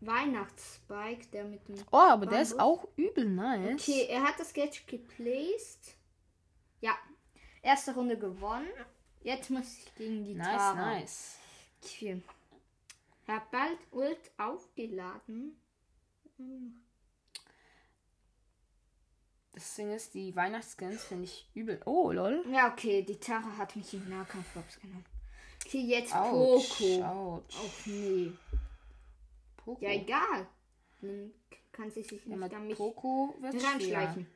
Weihnachts-Spike, 0.00 1.28
der 1.32 1.44
mit 1.44 1.66
dem. 1.68 1.76
Oh, 1.90 1.96
aber 1.98 2.26
der 2.26 2.42
ist 2.42 2.56
Bambus. 2.56 2.84
auch 2.84 2.88
übel 2.96 3.24
nice. 3.28 3.80
Okay, 3.80 4.06
er 4.08 4.22
hat 4.24 4.38
das 4.38 4.52
Gadget 4.52 4.86
geplaced. 4.86 5.96
Ja. 6.80 6.96
Erste 7.62 7.94
Runde 7.94 8.18
gewonnen. 8.18 8.68
Jetzt 9.22 9.50
muss 9.50 9.78
ich 9.78 9.94
gegen 9.94 10.24
die 10.24 10.34
Nice, 10.34 10.56
Tara. 10.56 10.74
nice. 10.94 11.36
Okay. 11.84 12.20
Er 13.28 13.36
hat 13.36 13.50
bald 13.52 13.78
Ult 13.92 14.30
aufgeladen. 14.36 15.56
Das 19.52 19.74
Ding 19.74 19.92
ist, 19.92 20.14
die 20.14 20.34
Weihnachtsskins 20.34 21.04
finde 21.04 21.24
ich 21.24 21.46
übel. 21.54 21.80
Oh, 21.84 22.10
lol. 22.10 22.42
Ja, 22.50 22.72
okay, 22.72 23.02
die 23.02 23.18
Tara 23.18 23.56
hat 23.58 23.76
mich 23.76 23.92
im 23.92 24.08
Nahkampf 24.08 24.46
genommen. 24.80 25.04
Okay, 25.64 25.82
jetzt 25.82 26.14
Autsch, 26.14 26.78
Poco. 26.78 27.04
Autsch. 27.04 27.56
Ach 27.58 27.86
nee. 27.86 28.32
Poco. 29.56 29.84
Ja, 29.84 29.90
egal. 29.90 30.46
Dann 31.00 31.32
kann 31.70 31.90
sie 31.90 32.02
sich 32.02 32.24
Ja, 32.24 32.30
nicht 32.30 32.38
mit 32.38 32.54
an 32.54 32.66
mich 32.66 32.76
Poco 32.76 33.34
wird 33.40 33.62
reinschleichen. 33.62 34.26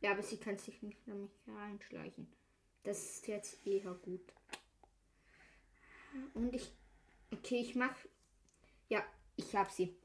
Ja, 0.00 0.12
aber 0.12 0.22
sie 0.22 0.36
kann 0.36 0.56
sich 0.58 0.82
nicht 0.82 0.98
an 1.08 1.22
mich 1.22 1.32
reinschleichen. 1.48 2.28
Das 2.84 2.98
ist 2.98 3.26
jetzt 3.26 3.66
eher 3.66 3.92
gut. 3.94 4.32
Und 6.34 6.54
ich. 6.54 6.70
Okay, 7.32 7.56
ich 7.56 7.74
mach. 7.74 7.94
Ja, 8.88 9.02
ich 9.36 9.54
hab 9.56 9.70
sie. 9.70 9.96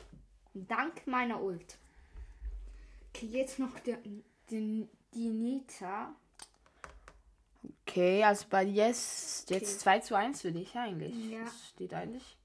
Dank 0.54 1.06
meiner 1.06 1.42
Ult. 1.42 1.78
Okay, 3.10 3.28
jetzt 3.28 3.60
noch 3.60 3.78
der, 3.80 4.00
den, 4.52 4.90
die 5.14 5.30
Nita. 5.30 6.16
Okay, 7.88 8.24
also 8.24 8.46
bei 8.50 8.66
dir 8.66 8.90
ist 8.90 9.50
jetzt 9.50 9.72
Okay. 9.72 9.80
2 9.80 10.00
zu 10.00 10.16
1 10.16 10.42
für 10.42 10.52
dich 10.52 10.76
eigentlich. 10.76 11.16
Ja. 11.30 11.44
Das 11.44 11.70
steht 11.70 11.94
eigentlich. 11.94 12.38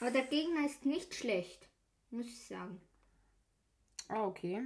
Aber 0.00 0.10
der 0.10 0.24
Gegner 0.24 0.66
ist 0.66 0.86
nicht 0.86 1.14
schlecht. 1.14 1.68
Muss 2.10 2.26
ich 2.26 2.46
sagen. 2.46 2.80
Ah, 4.08 4.24
okay. 4.24 4.62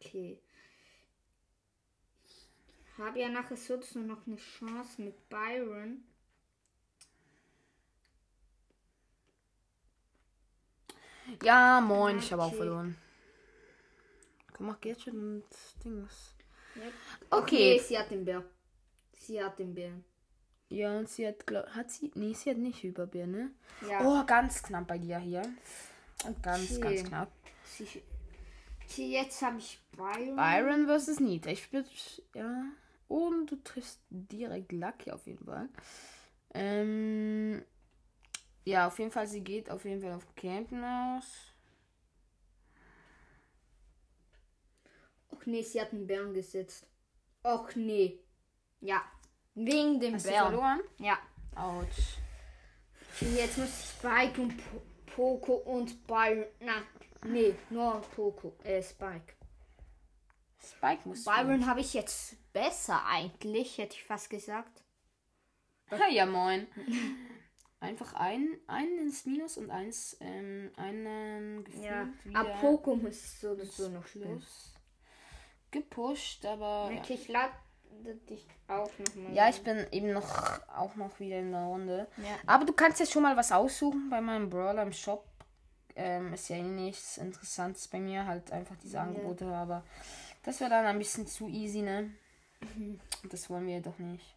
Okay. 0.00 0.38
Ich 2.24 2.98
habe 2.98 3.20
ja 3.20 3.28
nachher 3.28 3.56
sonst 3.56 3.94
nur 3.94 4.04
noch 4.04 4.26
eine 4.26 4.36
Chance 4.36 5.00
mit 5.02 5.28
Byron. 5.28 6.04
Ja, 11.42 11.80
moin, 11.80 12.18
ich 12.18 12.32
habe 12.32 12.42
auch 12.42 12.48
Okay. 12.48 12.56
verloren. 12.56 12.96
Komm, 14.52 14.66
mach 14.66 14.80
Gadget 14.80 15.14
und 15.14 15.44
Dings. 15.84 16.34
Okay, 17.30 17.76
Okay. 17.76 17.78
sie 17.78 17.98
hat 17.98 18.10
den 18.10 18.24
Bär. 18.24 18.44
Sie 19.12 19.42
hat 19.42 19.58
den 19.58 19.74
Bär. 19.74 19.92
Ja, 20.68 20.98
und 20.98 21.08
sie 21.08 21.26
hat, 21.26 21.46
glaub, 21.46 21.66
hat 21.68 21.90
sie, 21.90 22.10
nee, 22.14 22.32
sie 22.32 22.50
hat 22.50 22.56
nicht 22.56 22.82
Überbier, 22.82 23.26
ne? 23.26 23.50
Ja. 23.88 24.00
Oh, 24.04 24.24
ganz 24.26 24.62
knapp 24.62 24.86
bei 24.88 24.98
dir 24.98 25.18
hier. 25.18 25.42
Ganz, 26.42 26.76
Okay. 26.76 26.80
ganz 26.80 27.04
knapp. 27.08 27.32
Sie, 27.64 27.86
sie, 28.86 29.12
jetzt 29.12 29.42
habe 29.42 29.58
ich 29.58 29.78
Byron. 29.96 30.36
Byron 30.36 30.86
versus 30.86 31.20
Nita. 31.20 31.50
Ich 31.50 31.64
spiele, 31.64 31.84
ja. 32.34 32.64
Und 33.08 33.46
du 33.50 33.56
triffst 33.56 34.00
direkt 34.08 34.72
Lucky 34.72 35.10
auf 35.10 35.26
jeden 35.26 35.44
Fall. 35.44 35.68
Ähm, 36.54 37.62
ja, 38.64 38.86
auf 38.86 38.98
jeden 38.98 39.10
Fall, 39.10 39.26
sie 39.26 39.42
geht 39.42 39.70
auf 39.70 39.84
jeden 39.84 40.00
Fall 40.00 40.12
auf 40.12 40.26
Campen 40.36 40.82
aus. 40.84 41.51
Och 45.42 45.46
nee, 45.48 45.62
sie 45.62 45.80
hat 45.80 45.90
den 45.90 46.06
Bären 46.06 46.32
gesetzt. 46.34 46.86
Och 47.42 47.74
nee. 47.74 48.20
Ja. 48.78 49.02
Wegen 49.54 49.98
dem 49.98 50.14
Hast 50.14 50.26
du 50.26 50.30
Bären. 50.30 50.44
verloren? 50.46 50.80
Ja. 50.98 51.18
Autsch. 51.56 52.18
Jetzt 53.20 53.58
muss 53.58 53.68
ich 53.68 53.86
Spike 53.86 54.40
und 54.40 54.56
po 54.56 54.82
Poco 55.06 55.54
und 55.54 56.06
Byron. 56.06 56.46
Na, 56.60 56.74
nee, 57.24 57.54
nur 57.70 58.00
Poco. 58.14 58.56
Äh, 58.62 58.82
Spike. 58.82 59.34
Spike 60.64 61.00
muss 61.08 61.24
Byron 61.24 61.66
habe 61.66 61.80
ich 61.80 61.92
jetzt 61.92 62.36
besser 62.52 63.04
eigentlich, 63.04 63.78
hätte 63.78 63.96
ich 63.96 64.04
fast 64.04 64.30
gesagt. 64.30 64.84
Ha, 65.90 66.08
ja, 66.08 66.24
moin. 66.24 66.68
Einfach 67.80 68.14
ein, 68.14 68.60
einen 68.68 68.98
ins 68.98 69.26
Minus 69.26 69.58
und 69.58 69.70
eins, 69.70 70.16
ähm, 70.20 70.70
einen 70.76 71.64
gefühlt 71.64 71.84
Ja, 71.84 72.08
aber 72.32 72.50
Poco 72.60 72.94
muss 72.94 73.40
so 73.40 73.50
oder 73.50 73.66
so 73.66 73.88
noch 73.88 74.06
spielen. 74.06 74.40
Gepusht, 75.72 76.44
aber 76.46 76.90
ja. 76.92 77.00
Okay, 77.00 77.14
ich 77.14 77.28
lade 77.28 77.52
dich 78.28 78.46
auch 78.68 78.90
nochmal. 78.98 79.34
ja, 79.34 79.48
ich 79.48 79.62
bin 79.62 79.86
eben 79.90 80.12
noch 80.12 80.28
auch 80.68 80.94
noch 80.94 81.18
wieder 81.20 81.38
in 81.38 81.52
der 81.52 81.62
Runde. 81.62 82.08
Ja. 82.18 82.36
Aber 82.46 82.64
du 82.64 82.72
kannst 82.72 83.00
jetzt 83.00 83.12
schon 83.12 83.22
mal 83.22 83.36
was 83.36 83.52
aussuchen 83.52 84.08
bei 84.10 84.20
meinem 84.20 84.48
Brawler 84.48 84.82
im 84.82 84.92
Shop. 84.92 85.26
Ähm, 85.94 86.32
ist 86.32 86.48
ja 86.48 86.56
eh 86.56 86.62
nichts 86.62 87.18
Interessantes 87.18 87.86
bei 87.88 88.00
mir, 88.00 88.26
halt 88.26 88.50
einfach 88.50 88.76
diese 88.76 88.98
Angebote, 88.98 89.46
aber 89.46 89.84
das 90.42 90.60
wäre 90.60 90.70
dann 90.70 90.86
ein 90.86 90.98
bisschen 90.98 91.26
zu 91.26 91.48
easy, 91.48 91.82
ne? 91.82 92.14
Mhm. 92.60 92.98
Und 93.22 93.32
das 93.32 93.50
wollen 93.50 93.66
wir 93.66 93.80
doch 93.82 93.98
nicht. 93.98 94.34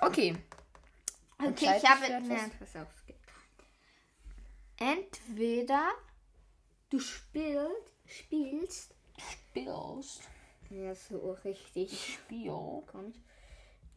Okay. 0.00 0.36
Okay, 1.38 1.74
ich 1.76 1.88
habe 1.88 2.06
etwas? 2.06 3.06
geht. 3.06 3.16
Entweder 4.78 5.90
du 6.90 6.98
spielst, 6.98 7.92
spielst, 8.06 8.94
Spielst. 9.18 10.20
ja 10.70 10.94
so 10.94 11.32
richtig 11.44 12.14
Spiel. 12.14 12.48
komisch, 12.50 13.16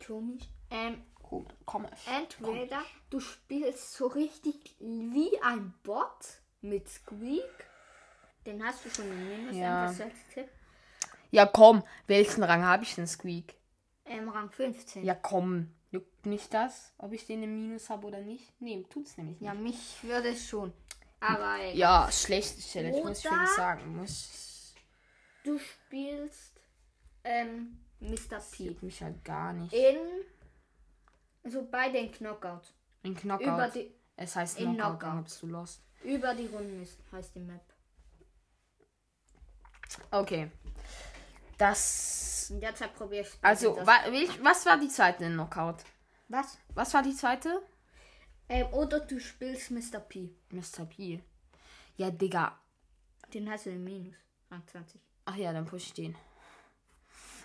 komisch. 0.06 0.44
Ähm, 0.70 1.04
Komm, 1.24 1.46
komm. 1.66 1.88
entweder 2.08 2.82
du 3.10 3.20
spielst 3.22 3.94
so 3.94 4.08
richtig 4.08 4.76
wie 4.80 5.32
ein 5.42 5.74
Bot 5.84 6.42
mit 6.62 6.90
Squeak, 6.90 7.68
den 8.46 8.62
hast 8.66 8.84
du 8.86 8.90
schon 8.90 9.10
im 9.10 9.30
Minus 9.30 9.56
Ja. 9.56 9.86
als 9.86 9.98
Tipp. 10.34 10.50
Ja, 11.30 11.46
komm. 11.46 11.84
Welchen 12.08 12.44
Rang 12.44 12.64
habe 12.66 12.84
ich 12.84 12.96
denn, 12.96 13.08
Squeak? 13.08 13.56
Ähm, 14.04 14.28
Rang 14.28 14.50
15. 14.52 15.06
Ja, 15.06 15.16
komm. 15.16 15.72
Juckt 15.92 16.26
nicht 16.26 16.54
das, 16.54 16.94
ob 16.98 17.14
ich 17.14 17.26
den 17.26 17.44
im 17.44 17.54
Minus 17.56 17.90
habe 17.90 18.08
oder 18.08 18.20
nicht? 18.22 18.52
Nee, 18.62 18.86
tut's 18.90 19.16
nämlich 19.18 19.40
nicht. 19.40 19.48
Ja, 19.48 19.54
mich 19.54 20.04
würde 20.04 20.30
es 20.30 20.46
schon. 20.48 20.74
Aber. 21.22 21.63
Ja, 21.74 22.12
schlechte 22.12 22.62
Challenge, 22.62 23.04
muss 23.04 23.20
ich 23.20 23.25
wirklich 23.25 23.50
sagen. 23.51 23.96
Muss. 23.96 24.74
du 25.44 25.58
spielst 25.58 26.60
ähm, 27.24 27.78
Mr. 28.00 28.40
P. 28.51 28.75
Mich 28.82 29.01
halt 29.01 29.24
gar 29.24 29.54
nicht. 29.54 29.72
In. 29.72 29.98
Also 31.44 31.66
bei 31.70 31.90
den 31.90 32.12
Knockout. 32.12 32.74
In 33.04 33.16
Knockout. 33.16 33.48
Über 33.48 33.68
die, 33.70 33.92
es 34.16 34.36
heißt 34.36 34.60
in 34.60 34.75
Knockout, 34.75 34.84
dann 34.84 35.00
Knockout. 35.00 35.24
bist 35.24 35.42
du 35.42 35.48
lost. 35.48 35.82
über 36.04 36.34
die 36.36 36.48
Runden 36.48 36.82
ist, 36.82 36.98
heißt 37.12 37.36
die 37.36 37.40
Map. 37.40 37.62
Okay. 40.10 40.51
Das. 41.58 42.50
Und 42.51 42.62
derzeit 42.62 42.96
probiere 42.96 43.22
ich. 43.22 43.30
Also, 43.42 43.75
das. 43.75 43.88
wa 43.88 44.12
welch, 44.12 44.44
was 44.44 44.66
war 44.66 44.78
die 44.80 44.88
zweite 44.88 45.25
in 45.25 45.34
Knockout? 45.34 45.84
Was? 46.28 46.58
Was 46.74 46.94
war 46.94 47.04
die 47.04 47.16
zweite? 47.16 47.62
Ähm, 48.51 48.67
oder 48.74 49.00
du 49.00 49.17
spielst 49.17 49.72
Mr. 49.72 50.01
P. 50.01 50.29
Mr. 50.50 50.86
P. 50.86 51.22
Ja, 51.96 52.12
Digga. 52.12 52.60
Den 53.34 53.50
hast 53.50 53.65
du 53.65 53.70
im 53.70 53.84
Minus. 53.84 54.15
Rang 54.50 54.62
20. 54.67 55.00
Ach 55.24 55.38
ja, 55.38 55.53
dann 55.53 55.65
push 55.65 55.86
ich 55.88 55.93
den. 55.93 56.15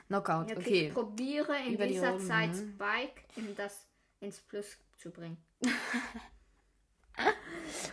Knockout, 0.09 0.51
Okay, 0.51 0.57
okay. 0.57 0.87
Ich 0.89 0.95
probiere 0.95 1.57
in 1.65 1.75
Über 1.75 1.87
die 1.87 1.93
dieser 1.93 2.11
Runden, 2.11 2.27
Zeit 2.27 2.51
ne? 2.51 2.73
Spike 2.75 3.23
in 3.37 3.55
das, 3.55 3.87
ins 4.21 4.41
Plus 4.41 4.77
zu 4.97 5.11
bringen. 5.11 5.37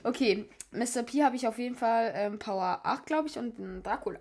Okay, 0.04 0.50
Mr. 0.72 1.04
P 1.04 1.24
habe 1.24 1.38
ich 1.38 1.48
auf 1.48 1.58
jeden 1.58 1.76
Fall 1.76 2.12
ähm, 2.14 2.38
Power 2.38 2.82
8, 2.84 3.06
glaube 3.06 3.30
ich, 3.30 3.38
und 3.38 3.58
einen 3.58 3.82
Dracula. 3.82 4.20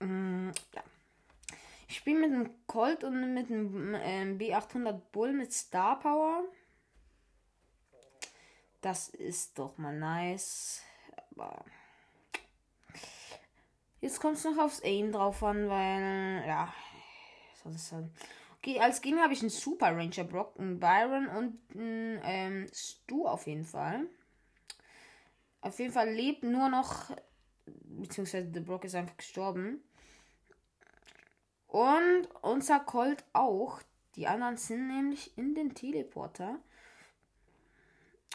Mm, 0.00 0.48
ja. 0.74 0.82
Ich 1.88 1.96
spiele 1.98 2.20
mit 2.20 2.32
einem 2.32 2.66
Colt 2.66 3.04
und 3.04 3.34
mit 3.34 3.50
einem 3.50 3.94
ähm, 4.00 4.38
B800 4.38 4.92
Bull 5.12 5.34
mit 5.34 5.52
Star 5.52 5.98
Power. 5.98 6.44
Das 8.82 9.08
ist 9.08 9.58
doch 9.58 9.78
mal 9.78 9.96
nice. 9.96 10.82
Aber 11.30 11.64
jetzt 14.00 14.20
kommt 14.20 14.36
es 14.36 14.44
noch 14.44 14.58
aufs 14.58 14.82
Aim 14.84 15.12
drauf 15.12 15.42
an, 15.42 15.68
weil, 15.68 16.44
ja, 16.46 16.72
das 17.64 17.88
sein? 17.88 18.12
Okay, 18.58 18.78
als 18.80 19.00
Gegner 19.00 19.22
habe 19.22 19.32
ich 19.32 19.40
einen 19.40 19.50
Super 19.50 19.96
Ranger 19.96 20.24
Brock, 20.24 20.58
einen 20.58 20.78
Byron 20.78 21.28
und 21.28 21.58
einen 21.74 22.20
ähm, 22.22 22.66
Stu 22.72 23.26
auf 23.26 23.46
jeden 23.46 23.64
Fall. 23.64 24.06
Auf 25.60 25.78
jeden 25.78 25.92
Fall 25.92 26.10
lebt 26.10 26.42
nur 26.42 26.68
noch, 26.68 27.16
beziehungsweise 27.66 28.46
der 28.48 28.60
Brock 28.60 28.84
ist 28.84 28.94
einfach 28.94 29.16
gestorben. 29.16 29.82
Und 31.68 32.28
unser 32.42 32.80
Colt 32.80 33.24
auch. 33.32 33.80
Die 34.16 34.26
anderen 34.26 34.58
sind 34.58 34.88
nämlich 34.88 35.36
in 35.38 35.54
den 35.54 35.74
Teleporter. 35.74 36.58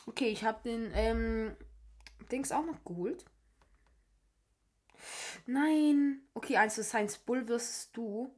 Okay, 0.07 0.29
ich 0.29 0.43
habe 0.45 0.61
den 0.63 0.91
ähm, 0.95 1.55
Dings 2.31 2.51
auch 2.51 2.65
noch 2.65 2.83
geholt. 2.85 3.25
Nein. 5.45 6.21
Okay, 6.33 6.57
ist 6.65 6.81
Science 6.83 7.17
Bull 7.17 7.45
versus 7.45 7.91
du. 7.91 8.33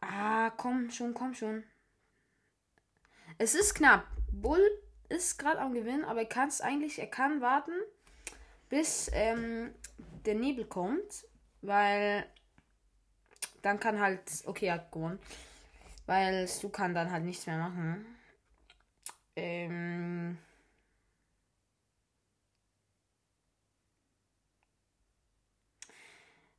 Ah, 0.00 0.50
komm 0.50 0.90
schon, 0.90 1.14
komm 1.14 1.34
schon. 1.34 1.64
Es 3.38 3.54
ist 3.54 3.74
knapp. 3.74 4.06
Bull 4.30 4.62
ist 5.08 5.38
gerade 5.38 5.60
am 5.60 5.74
Gewinn, 5.74 6.04
aber 6.04 6.20
er 6.20 6.28
kann 6.28 6.48
es 6.48 6.60
eigentlich, 6.60 6.98
er 6.98 7.08
kann 7.08 7.40
warten, 7.40 7.74
bis 8.68 9.10
ähm, 9.12 9.74
der 10.24 10.36
Nebel 10.36 10.64
kommt, 10.64 11.26
weil 11.60 12.24
dann 13.62 13.80
kann 13.80 14.00
halt, 14.00 14.22
okay, 14.46 14.66
er 14.66 14.74
hat 14.74 14.92
gewonnen, 14.92 15.18
weil 16.06 16.46
Stu 16.48 16.68
kann 16.68 16.94
dann 16.94 17.10
halt 17.10 17.24
nichts 17.24 17.46
mehr 17.46 17.58
machen. 17.58 18.06
Ähm, 19.36 20.38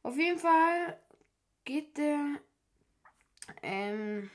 auf 0.03 0.17
jeden 0.17 0.39
Fall 0.39 1.00
geht 1.63 1.98
der 1.98 2.39
ähm, 3.62 4.29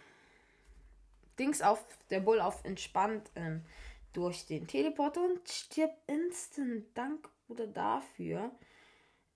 Dings 1.39 1.63
auf, 1.63 1.85
der 2.11 2.21
Bull 2.21 2.41
auf 2.41 2.65
entspannt 2.65 3.31
ähm, 3.37 3.65
durch 4.13 4.47
den 4.47 4.67
Teleporter 4.67 5.25
und 5.25 5.49
stirbt 5.49 5.97
instant. 6.07 6.85
Dank 6.95 7.29
oder 7.49 7.67
dafür. 7.67 8.51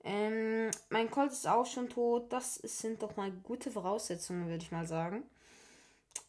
Ähm, 0.04 0.70
mein 0.90 1.10
Colt 1.10 1.32
ist 1.32 1.46
auch 1.46 1.66
schon 1.66 1.88
tot. 1.88 2.32
Das 2.32 2.56
sind 2.56 3.02
doch 3.02 3.16
mal 3.16 3.30
gute 3.30 3.70
Voraussetzungen, 3.70 4.48
würde 4.48 4.64
ich 4.64 4.72
mal 4.72 4.86
sagen. 4.86 5.22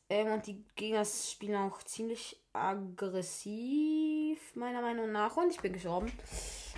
Ähm, 0.10 0.31
und 0.33 0.45
die 0.45 0.63
Gegner 0.75 1.05
spielen 1.05 1.55
auch 1.55 1.81
ziemlich 1.83 2.39
aggressiv, 2.53 4.38
meiner 4.55 4.81
Meinung 4.81 5.12
nach. 5.12 5.36
Und 5.38 5.50
ich 5.50 5.60
bin 5.60 5.74
gestorben. 5.74 6.12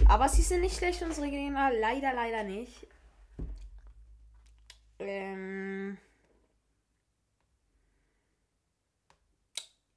Aber 0.08 0.30
sie 0.30 0.42
sind 0.42 0.62
nicht 0.62 0.78
schlecht, 0.78 1.02
unsere 1.02 1.30
Gegner. 1.30 1.72
Leider, 1.74 2.14
leider 2.14 2.44
nicht. 2.44 2.88
Ähm. 5.00 5.98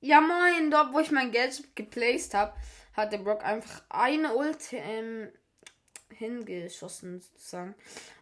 Ja, 0.01 0.21
moin, 0.21 0.71
dort, 0.71 0.93
wo 0.93 1.01
ich 1.01 1.11
mein 1.11 1.33
Geld 1.33 1.75
geplaced 1.75 2.35
habe, 2.35 2.55
hat 2.95 3.13
der 3.13 3.19
Brock 3.19 3.45
einfach 3.45 3.83
eine 3.89 4.37
Ult 4.37 4.73
ähm, 4.73 5.29
hingeschossen, 6.11 7.21
sozusagen. 7.21 7.75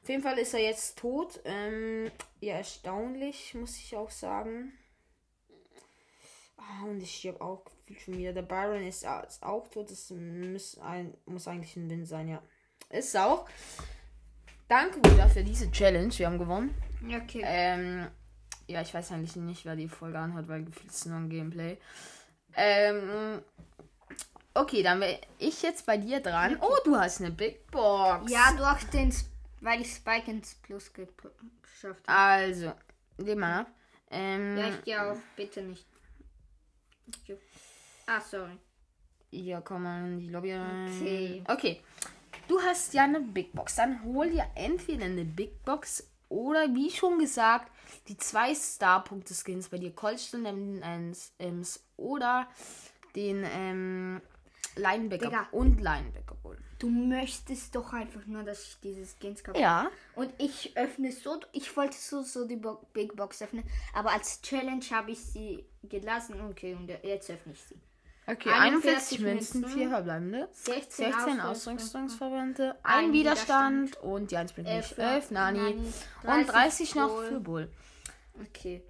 Auf 0.02 0.08
jeden 0.08 0.22
Fall 0.22 0.38
ist 0.38 0.54
er 0.54 0.60
jetzt 0.60 0.98
tot. 0.98 1.40
Ähm, 1.44 2.10
ja, 2.40 2.54
erstaunlich, 2.56 3.54
muss 3.54 3.76
ich 3.76 3.96
auch 3.96 4.10
sagen. 4.10 4.72
Ah, 6.56 6.84
und 6.84 7.02
ich 7.02 7.16
stirb 7.16 7.40
auch 7.40 7.62
schon 7.98 8.18
wieder. 8.18 8.32
Der 8.32 8.42
Byron 8.42 8.86
ist, 8.86 9.04
ist 9.28 9.42
auch 9.42 9.68
tot. 9.68 9.90
Das 9.90 10.10
muss, 10.10 10.78
ein, 10.78 11.14
muss 11.26 11.46
eigentlich 11.46 11.76
ein 11.76 11.90
Win 11.90 12.06
sein, 12.06 12.28
ja. 12.28 12.42
Ist 12.90 13.16
auch. 13.16 13.48
Danke 14.68 14.98
wieder 15.10 15.28
für 15.28 15.44
diese 15.44 15.70
Challenge. 15.70 16.12
Wir 16.16 16.26
haben 16.26 16.38
gewonnen. 16.38 16.74
Okay. 17.22 17.42
Ähm, 17.44 18.08
ja, 18.66 18.82
ich 18.82 18.92
weiß 18.92 19.12
eigentlich 19.12 19.36
nicht, 19.36 19.64
wer 19.64 19.76
die 19.76 19.88
Folge 19.88 20.18
anhört, 20.18 20.48
weil 20.48 20.64
gefühlt 20.64 20.90
ist 20.90 21.06
nur 21.06 21.16
ein 21.18 21.28
Gameplay. 21.30 21.78
Ähm, 22.56 23.42
okay, 24.54 24.82
dann 24.82 25.00
wäre 25.00 25.20
ich 25.38 25.62
jetzt 25.62 25.86
bei 25.86 25.96
dir 25.98 26.20
dran. 26.20 26.56
Oh, 26.60 26.76
du 26.84 26.96
hast 26.96 27.20
eine 27.20 27.30
Big 27.30 27.70
Box. 27.70 28.30
ja, 28.30 28.52
durch 28.56 28.82
den, 28.90 29.10
Sp- 29.14 29.30
weil 29.60 29.82
ich 29.82 29.92
Spike 29.94 30.30
ins 30.30 30.54
Plus 30.56 30.92
ge- 30.92 31.06
geschafft 31.62 32.02
habe. 32.08 32.18
Also, 32.18 32.72
leg 33.18 33.38
mal 33.38 33.60
ab. 33.60 33.66
Ähm, 34.10 34.56
Ja, 34.56 34.68
ich 34.68 34.84
gehe 34.84 35.02
auf, 35.12 35.18
bitte 35.36 35.62
nicht. 35.62 35.86
Ich 37.06 37.24
geh- 37.24 37.36
Ah, 38.06 38.20
sorry. 38.20 38.56
ja, 39.30 39.60
komm 39.60 39.82
mal 39.84 40.06
in 40.06 40.18
die 40.18 40.28
Lobby 40.28 40.52
rein. 40.54 40.88
Okay. 41.00 41.42
Okay. 41.46 41.80
Du 42.48 42.60
hast 42.60 42.94
ja 42.94 43.04
eine 43.04 43.20
Big 43.20 43.52
Box. 43.52 43.76
Dann 43.76 44.02
hol 44.04 44.30
dir 44.30 44.46
entweder 44.54 45.06
eine 45.06 45.24
Big 45.24 45.64
Box 45.64 46.08
oder 46.28 46.72
wie 46.74 46.90
schon 46.90 47.18
gesagt, 47.18 47.70
die 48.08 48.16
zwei 48.16 48.54
Star-Punkte-Skins 48.54 49.68
bei 49.68 49.78
dir. 49.78 49.94
Colston 49.94 50.46
Ems 51.38 51.84
oder 51.96 52.48
den 53.14 53.44
ähm, 53.44 54.20
Linebacker 54.76 55.26
Digga. 55.26 55.48
und 55.52 55.80
Linebacker 55.80 56.36
holen. 56.44 56.62
Du 56.78 56.90
möchtest 56.90 57.74
doch 57.74 57.92
einfach 57.92 58.26
nur, 58.26 58.42
dass 58.42 58.62
ich 58.62 58.80
dieses 58.82 59.16
Skins 59.18 59.42
kaufe. 59.42 59.58
Ja. 59.58 59.90
Und 60.14 60.30
ich 60.38 60.76
öffne 60.76 61.10
so, 61.10 61.40
ich 61.52 61.74
wollte 61.76 61.96
so, 61.96 62.22
so 62.22 62.46
die 62.46 62.56
Bo 62.56 62.86
Big 62.92 63.16
Box 63.16 63.40
öffnen, 63.40 63.64
aber 63.94 64.12
als 64.12 64.42
Challenge 64.42 64.84
habe 64.90 65.12
ich 65.12 65.20
sie 65.20 65.64
gelassen. 65.82 66.40
Okay, 66.50 66.74
und 66.74 66.88
jetzt 67.02 67.30
öffne 67.30 67.54
ich 67.54 67.62
sie. 67.62 67.80
Okay, 68.28 68.50
41 68.50 69.20
41 69.20 69.20
Münzen, 69.20 69.60
Münzen, 69.60 69.78
4 69.78 69.88
verbleibende, 69.88 70.48
16, 70.50 71.12
16 71.12 71.40
Ausrüstung, 71.40 71.74
Ausrüstungsverbände, 71.76 72.76
ein 72.82 73.12
Widerstand, 73.12 73.90
Widerstand 73.90 74.02
und 74.02 74.30
die 74.32 74.36
1 74.36 74.52
bringt 74.52 74.68
elf 74.68 74.84
nicht 74.84 74.94
für 74.96 75.02
11 75.02 75.30
Nani, 75.30 75.58
Nani, 76.24 76.40
und 76.40 76.46
30 76.46 76.94
noch 76.96 77.08
Bull. 77.08 77.28
für 77.28 77.40
Bull. 77.40 77.72
Okay. 78.48 78.82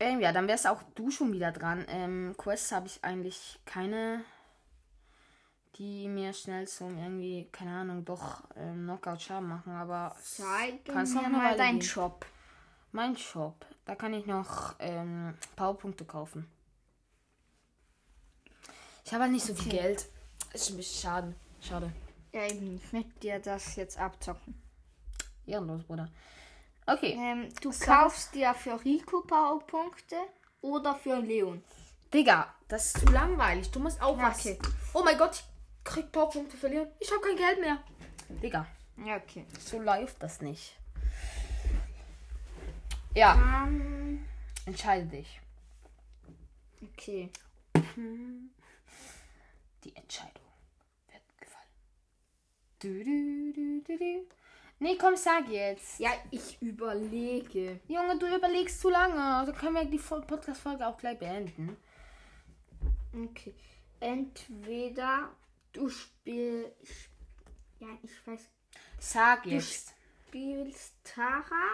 Ähm, 0.00 0.20
ja, 0.20 0.32
dann 0.32 0.48
wärst 0.48 0.66
auch 0.66 0.82
du 0.94 1.10
schon 1.10 1.32
wieder 1.32 1.52
dran. 1.52 1.84
Ähm, 1.88 2.34
Quests 2.38 2.72
habe 2.72 2.86
ich 2.86 3.04
eigentlich 3.04 3.60
keine, 3.66 4.24
die 5.76 6.08
mir 6.08 6.32
schnell 6.32 6.66
zum 6.66 6.96
irgendwie, 6.96 7.48
keine 7.52 7.76
Ahnung, 7.76 8.04
doch 8.06 8.44
ähm, 8.56 8.84
Knockout 8.84 9.20
Schaden 9.20 9.48
machen, 9.48 9.72
aber 9.72 10.16
Zeig 10.22 10.86
Kannst 10.86 11.14
mir 11.14 11.22
noch 11.22 11.38
mal 11.38 11.56
deinen. 11.56 11.82
Shop. 11.82 12.24
mein 12.92 13.14
Shop, 13.16 13.66
da 13.84 13.94
kann 13.94 14.14
ich 14.14 14.24
noch 14.24 14.74
ähm, 14.78 15.34
Powerpunkte 15.54 16.06
kaufen. 16.06 16.48
Ich 19.04 19.12
habe 19.12 19.24
halt 19.24 19.32
nicht 19.32 19.44
so 19.44 19.54
viel 19.54 19.72
Geld. 19.72 20.06
Ist 20.52 20.70
ein 20.70 20.76
bisschen 20.76 21.02
schade. 21.02 21.34
Schade. 21.60 21.92
Ja, 22.32 22.46
eben. 22.46 22.80
Ich 22.84 22.92
möchte 22.92 23.12
dir 23.20 23.38
das 23.38 23.76
jetzt 23.76 23.98
abzocken. 23.98 24.54
Ehrenlos, 25.46 25.82
Bruder. 25.84 26.08
Okay. 26.86 27.16
Ähm, 27.18 27.48
du 27.60 27.68
Was 27.70 27.80
kaufst 27.80 28.34
dir 28.34 28.54
für 28.54 28.82
Rico 28.84 29.20
Powerpunkte 29.22 30.16
oder 30.62 30.94
für 30.94 31.16
Leon. 31.20 31.62
Digga, 32.12 32.52
das 32.68 32.86
ist 32.86 32.98
zu 33.00 33.06
langweilig. 33.12 33.70
Du 33.70 33.80
musst 33.80 34.00
auch 34.00 34.16
Ja, 34.18 34.28
was. 34.30 34.40
okay. 34.40 34.58
Oh 34.92 35.02
mein 35.04 35.18
Gott, 35.18 35.32
ich 35.34 35.44
krieg 35.84 36.10
Powerpunkte 36.12 36.56
verlieren. 36.56 36.88
Ich 37.00 37.10
habe 37.10 37.20
kein 37.20 37.36
Geld 37.36 37.60
mehr. 37.60 37.78
Digga, 38.42 38.66
Ja, 39.04 39.16
okay. 39.16 39.44
so 39.60 39.78
läuft 39.80 40.22
das 40.22 40.40
nicht. 40.40 40.76
Ja, 43.14 43.34
Ähm, 43.66 44.24
entscheide 44.66 45.06
dich. 45.06 45.40
okay. 46.82 47.30
Die 49.84 49.94
Entscheidung 49.96 50.44
wird 51.10 51.22
gefallen. 51.38 51.68
Du, 52.78 53.04
du, 53.04 53.52
du, 53.52 53.82
du, 53.82 53.98
du. 53.98 54.28
Nee, 54.80 54.96
komm, 54.98 55.16
sag 55.16 55.48
jetzt. 55.48 56.00
Ja, 56.00 56.10
ich 56.30 56.60
überlege. 56.60 57.80
Junge, 57.88 58.18
du 58.18 58.26
überlegst 58.34 58.80
zu 58.80 58.90
lange. 58.90 59.22
Also 59.36 59.52
können 59.52 59.74
wir 59.74 59.84
die 59.84 59.98
Fo- 59.98 60.20
Podcast-Folge 60.20 60.86
auch 60.86 60.96
gleich 60.98 61.18
beenden. 61.18 61.76
Okay. 63.14 63.54
Entweder 64.00 65.30
du 65.72 65.88
spielst. 65.88 67.10
Ja, 67.78 67.88
ich 68.02 68.26
weiß. 68.26 68.48
Sag 68.98 69.44
Du 69.44 69.50
jetzt. 69.50 69.94
spielst 70.28 70.94
Tara 71.04 71.68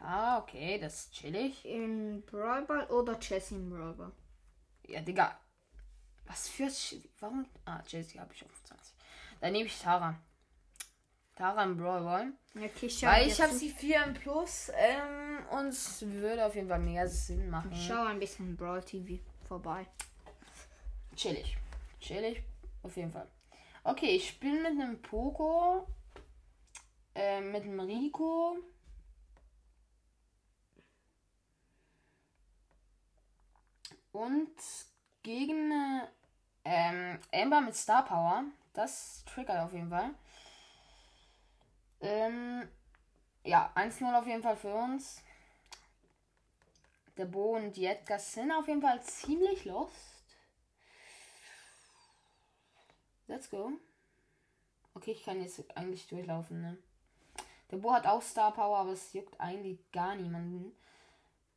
Ah, 0.00 0.38
okay, 0.38 0.78
das 0.78 0.94
ist 1.06 1.12
chillig. 1.14 1.64
in 1.64 2.22
Brawl 2.26 2.62
Ball 2.66 2.86
oder 2.90 3.18
Jessie 3.20 3.54
in 3.54 3.70
Brawl 3.70 3.94
Ball? 3.94 4.12
Ja, 4.86 5.00
Digga. 5.00 5.38
Was 6.26 6.48
für. 6.48 6.70
Warum? 7.20 7.46
Ah, 7.64 7.82
Jessie 7.86 8.18
habe 8.18 8.32
ich 8.34 8.44
auf 8.44 8.64
20. 8.64 8.94
Dann 9.40 9.52
nehme 9.52 9.66
ich 9.66 9.78
Tara. 9.78 10.18
Tara 11.36 11.64
im 11.64 11.76
Brawl 11.76 12.02
Ball. 12.02 12.32
Okay, 12.56 12.88
schau 12.88 13.08
Weil 13.08 13.26
ich 13.26 13.40
habe 13.40 13.52
sie 13.52 13.70
4 13.70 14.04
im 14.04 14.14
Plus. 14.14 14.70
Ähm, 14.74 15.44
und 15.50 15.68
es 15.68 16.02
würde 16.02 16.46
auf 16.46 16.54
jeden 16.54 16.68
Fall 16.68 16.78
mehr 16.78 17.08
Sinn 17.08 17.50
machen. 17.50 17.74
Schau 17.74 18.04
ein 18.04 18.20
bisschen 18.20 18.56
Brawl 18.56 18.82
TV 18.82 19.22
vorbei. 19.48 19.86
Chillig. 21.16 21.56
Chillig. 22.00 22.42
Auf 22.82 22.96
jeden 22.96 23.10
Fall. 23.10 23.28
Okay, 23.82 24.16
ich 24.16 24.28
spiele 24.28 24.62
mit 24.62 24.80
einem 24.80 25.02
Poco. 25.02 25.86
Äh, 27.14 27.40
mit 27.40 27.64
einem 27.64 27.80
Rico. 27.80 28.56
Und 34.12 34.54
gegen 35.24 35.72
ähm, 36.64 37.18
Amber 37.32 37.60
mit 37.62 37.74
Star 37.74 38.04
Power. 38.04 38.44
Das 38.72 39.24
triggert 39.24 39.58
auf 39.58 39.72
jeden 39.72 39.90
Fall. 39.90 40.10
Ähm, 42.00 42.68
ja, 43.42 43.72
1-0 43.74 44.16
auf 44.16 44.26
jeden 44.26 44.42
Fall 44.42 44.56
für 44.56 44.72
uns. 44.72 45.20
Der 47.16 47.24
Bo 47.24 47.56
und 47.56 47.76
die 47.76 47.90
sind 48.18 48.52
auf 48.52 48.68
jeden 48.68 48.82
Fall 48.82 49.02
ziemlich 49.02 49.64
lost. 49.64 50.36
Let's 53.26 53.48
go. 53.50 53.72
Okay, 54.94 55.12
ich 55.12 55.24
kann 55.24 55.40
jetzt 55.40 55.76
eigentlich 55.76 56.06
durchlaufen, 56.06 56.60
ne? 56.60 56.78
Der 57.70 57.78
Bo 57.78 57.92
hat 57.92 58.06
auch 58.06 58.22
Star 58.22 58.52
Power, 58.52 58.78
aber 58.78 58.92
es 58.92 59.12
juckt 59.12 59.40
eigentlich 59.40 59.90
gar 59.90 60.14
niemanden. 60.14 60.76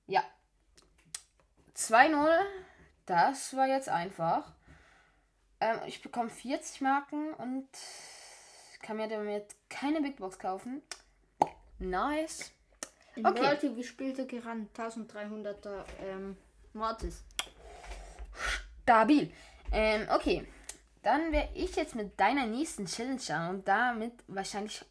Ja. 0.08 0.24
2-0. 1.76 2.46
Das 3.08 3.56
war 3.56 3.68
jetzt 3.68 3.90
einfach. 3.90 4.54
Ähm, 5.60 5.80
ich 5.88 6.02
bekomme 6.02 6.30
40 6.30 6.82
Marken 6.82 7.34
und 7.34 7.68
kann 8.82 8.98
mir 8.98 9.08
damit 9.08 9.56
keine 9.70 10.02
Big 10.02 10.18
Box 10.18 10.38
kaufen. 10.38 10.84
Nice. 11.80 12.52
In 13.16 13.26
Okay. 13.26 13.42
Brawl 13.42 13.58
TV 13.58 13.82
spielte 13.82 14.28
gerade 14.28 14.68
1300er 14.76 15.86
ähm, 16.04 16.38
Mortis. 16.74 17.24
Stabil. 18.84 19.32
Ähm, 19.72 20.08
okay. 20.14 20.46
Dann 21.02 21.32
wäre 21.32 21.50
ich 21.56 21.76
jetzt 21.76 21.96
mit 21.96 22.20
deiner 22.20 22.46
nächsten 22.46 22.86
Challenge 22.86 23.22
an 23.30 23.56
und 23.56 23.68
damit 23.68 24.14
wahrscheinlich 24.28 24.84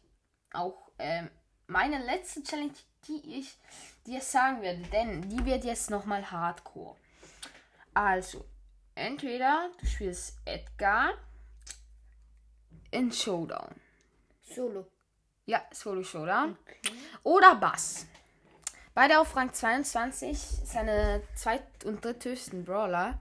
auch 0.53 0.89
ähm, 0.97 1.29
meine 1.67 2.03
letzte 2.03 2.41
Challenge, 2.41 2.73
die 3.07 3.39
ich 3.39 3.57
dir 4.07 4.21
sagen 4.21 4.61
werde. 4.63 4.81
Denn 4.91 5.29
die 5.29 5.45
wird 5.45 5.63
jetzt 5.63 5.91
nochmal 5.91 6.31
hardcore. 6.31 6.95
Also, 7.97 8.45
entweder 8.93 9.71
du 9.79 9.87
spielst 9.87 10.37
Edgar 10.45 11.15
in 12.91 13.11
Showdown. 13.11 13.73
Solo. 14.43 14.85
Ja, 15.47 15.63
Solo 15.71 16.03
Showdown. 16.03 16.59
Oder 17.23 17.55
Bass. 17.55 18.05
Beide 18.93 19.19
auf 19.19 19.35
Rang 19.35 19.51
22, 19.51 20.37
seine 20.37 21.23
zweit- 21.33 21.85
und 21.85 22.05
dritthöchsten 22.05 22.63
Brawler. 22.65 23.19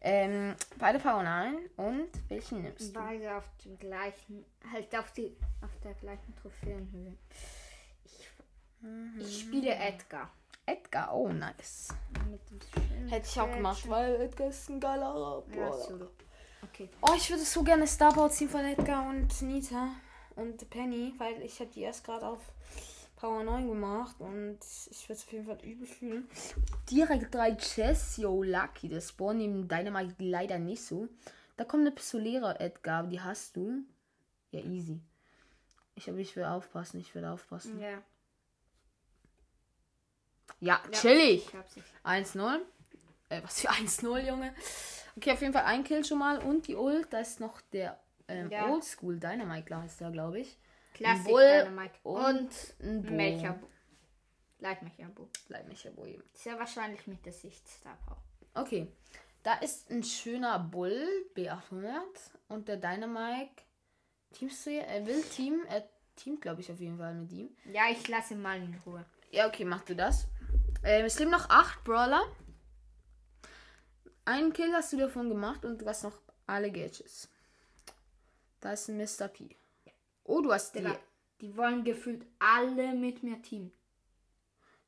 Ähm, 0.00 0.54
beide 0.78 1.00
Power 1.00 1.24
9. 1.24 1.56
Und 1.76 2.10
welchen 2.28 2.62
nimmst 2.62 2.94
du? 2.94 3.00
Beide 3.00 3.34
auf 3.34 3.50
dem 3.64 3.76
gleichen, 3.76 4.44
halt 4.70 4.94
auf, 4.94 5.10
die, 5.14 5.36
auf 5.62 5.76
der 5.82 5.94
gleichen 5.94 6.32
Trophäenhöhe. 6.36 7.16
Ich, 8.04 8.28
ich 9.18 9.40
spiele 9.40 9.74
Edgar. 9.74 10.30
Edgar, 10.66 11.14
oh 11.14 11.28
nice. 11.28 11.88
Hätte 13.08 13.26
ich 13.26 13.40
auch 13.40 13.50
gemacht, 13.50 13.88
weil 13.88 14.20
Edgar 14.20 14.48
ist 14.48 14.68
ein 14.70 14.80
geiler 14.80 15.42
Ja, 15.52 15.68
Brawler. 15.70 16.08
Okay. 16.62 16.88
Oh, 17.02 17.12
ich 17.16 17.28
würde 17.30 17.44
so 17.44 17.62
gerne 17.62 17.86
Star 17.86 18.12
Power 18.12 18.30
ziehen 18.30 18.48
von 18.48 18.64
Edgar 18.64 19.06
und 19.08 19.42
Nita 19.42 19.88
und 20.36 20.68
Penny, 20.70 21.12
weil 21.18 21.42
ich 21.42 21.60
habe 21.60 21.70
die 21.70 21.82
erst 21.82 22.04
gerade 22.04 22.26
auf 22.26 22.40
Power 23.16 23.42
9 23.44 23.68
gemacht 23.68 24.16
und 24.18 24.58
ich 24.90 25.08
würde 25.08 25.14
es 25.14 25.24
auf 25.24 25.32
jeden 25.32 25.46
Fall 25.46 25.58
übel 25.62 25.86
fühlen. 25.86 26.28
Direkt 26.90 27.34
drei 27.34 27.54
Chess, 27.54 28.16
yo, 28.16 28.42
Lucky. 28.42 28.88
Der 28.88 29.00
Spawn 29.00 29.38
neben 29.38 29.68
Dynamite 29.68 30.14
leider 30.18 30.58
nicht 30.58 30.82
so. 30.82 31.08
Da 31.56 31.64
kommt 31.64 31.82
eine 31.82 31.92
Pistolera, 31.92 32.56
Edgar, 32.58 33.04
die 33.04 33.20
hast 33.20 33.56
du. 33.56 33.84
Ja, 34.50 34.60
easy. 34.60 35.00
Ich 35.94 36.08
aber 36.08 36.18
ich 36.18 36.34
will 36.34 36.44
aufpassen, 36.44 37.00
ich 37.00 37.14
will 37.14 37.24
aufpassen. 37.24 37.80
Ja. 37.80 38.02
Ja, 40.60 40.80
ja. 40.84 40.90
chillig. 40.90 41.46
Ich 41.46 41.54
hab's 41.54 41.76
nicht. 41.76 41.88
1-0. 42.04 42.60
Äh, 43.28 43.42
was 43.42 43.60
für 43.60 43.70
1-0, 43.70 44.26
Junge. 44.26 44.54
Okay, 45.16 45.32
auf 45.32 45.40
jeden 45.40 45.52
Fall 45.52 45.64
ein 45.64 45.84
Kill 45.84 46.04
schon 46.04 46.18
mal. 46.18 46.38
Und 46.38 46.66
die 46.66 46.76
Ult, 46.76 47.12
da 47.12 47.20
ist 47.20 47.40
noch 47.40 47.60
der 47.72 47.98
ähm, 48.28 48.50
Ja. 48.50 48.68
Oldschool 48.70 49.18
Dynamite, 49.18 49.64
klar 49.64 49.84
ist 49.84 50.00
da, 50.00 50.10
glaube 50.10 50.40
ich. 50.40 50.58
Bull 51.24 51.42
Dynamite. 51.42 51.98
und 52.02 52.24
Und, 52.24 52.74
ein 52.80 53.02
Bo. 53.02 53.10
Melcherbo. 53.12 53.68
Leitmecherbo. 54.60 55.28
Bleib 55.48 55.68
mich 55.68 55.84
ja 55.84 56.58
wahrscheinlich 56.58 57.06
mit 57.06 57.24
der 57.26 57.32
Sicht 57.32 57.68
Star 57.68 57.98
Power. 58.06 58.22
Okay. 58.54 58.86
Da 59.42 59.54
ist 59.54 59.90
ein 59.90 60.02
schöner 60.02 60.58
Bull, 60.58 61.06
B800. 61.36 61.98
Und 62.48 62.68
der 62.68 62.76
Dynamite. 62.78 63.62
Teamst 64.32 64.64
du 64.66 64.70
hier? 64.70 64.84
Er 64.84 65.04
will 65.06 65.22
Team. 65.22 65.64
Er 65.68 65.86
teamt, 66.16 66.40
glaube 66.40 66.60
ich, 66.62 66.72
auf 66.72 66.80
jeden 66.80 66.96
Fall 66.96 67.14
mit 67.14 67.30
ihm. 67.32 67.50
Ja, 67.72 67.82
ich 67.90 68.06
lasse 68.08 68.34
ihn 68.34 68.42
mal 68.42 68.56
in 68.56 68.80
Ruhe. 68.86 69.04
Ja, 69.30 69.48
okay, 69.48 69.64
mach 69.64 69.82
du 69.82 69.94
das. 69.94 70.28
Ähm, 70.84 71.06
es 71.06 71.18
leben 71.18 71.30
noch 71.30 71.48
acht 71.48 71.82
Brawler. 71.84 72.22
Einen 74.26 74.52
Kill 74.52 74.72
hast 74.72 74.92
du 74.92 74.98
davon 74.98 75.28
gemacht 75.28 75.64
und 75.64 75.80
du 75.80 75.86
hast 75.86 76.04
noch 76.04 76.18
alle 76.46 76.70
Gadgets. 76.70 77.28
Da 78.60 78.72
ist 78.72 78.88
ein 78.88 78.96
Mr. 78.98 79.28
P. 79.28 79.56
Oh, 80.24 80.40
du 80.40 80.52
hast 80.52 80.74
die. 80.74 80.86
Die 81.40 81.56
wollen 81.56 81.84
gefühlt 81.84 82.24
alle 82.38 82.94
mit 82.94 83.22
mir 83.22 83.40
Team. 83.42 83.72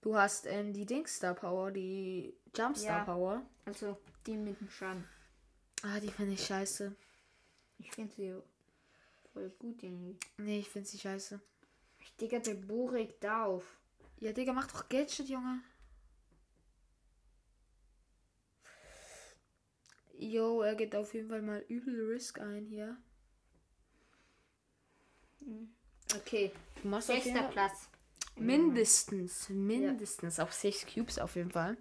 Du 0.01 0.17
hast 0.17 0.47
ähm, 0.47 0.73
die 0.73 0.87
Dingstar 0.87 1.35
Power, 1.35 1.71
die 1.71 2.35
Jumpstar 2.55 2.99
Ja. 2.99 3.05
Power. 3.05 3.43
Also 3.65 3.99
die 4.27 4.37
mit 4.37 4.61
dem 4.61 4.71
Schaden. 4.71 5.05
Ah, 5.83 5.99
die 6.01 6.09
finde 6.11 6.35
ich 6.35 6.47
scheiße. 6.47 6.95
Ich 7.79 7.91
finde 7.93 8.15
sie 8.15 8.35
voll 9.33 9.51
gut 9.59 9.83
irgendwie. 9.83 10.17
Nee, 10.39 10.61
ich 10.61 10.69
finde 10.69 10.89
sie 10.89 10.99
scheiße. 10.99 11.41
Digga, 12.21 12.39
der 12.39 12.55
Bo 12.55 12.87
regt 12.87 13.27
auf. 13.27 13.65
Ja, 14.21 14.33
Digga, 14.33 14.53
mach 14.53 14.69
doch 14.71 14.89
Gadget, 14.89 15.29
Junge. 15.29 15.61
Jo, 20.19 20.63
er 20.63 20.75
geht 20.75 20.95
auf 20.97 21.13
jeden 21.15 21.29
Fall 21.29 21.43
mal 21.43 21.65
übel 21.69 22.11
Risk 22.13 22.41
ein 22.41 22.67
hier. 22.67 22.97
Okay, 26.15 26.53
Du 26.83 26.89
machst 26.89 27.09
sechster 27.09 27.43
Platz. 27.45 27.89
mindestens, 28.37 29.49
mindestens 29.49 30.39
auf 30.41 30.53
6 30.53 30.87
Cubes 30.93 31.19
auf 31.19 31.37
jeden 31.37 31.51
Fall. 31.51 31.77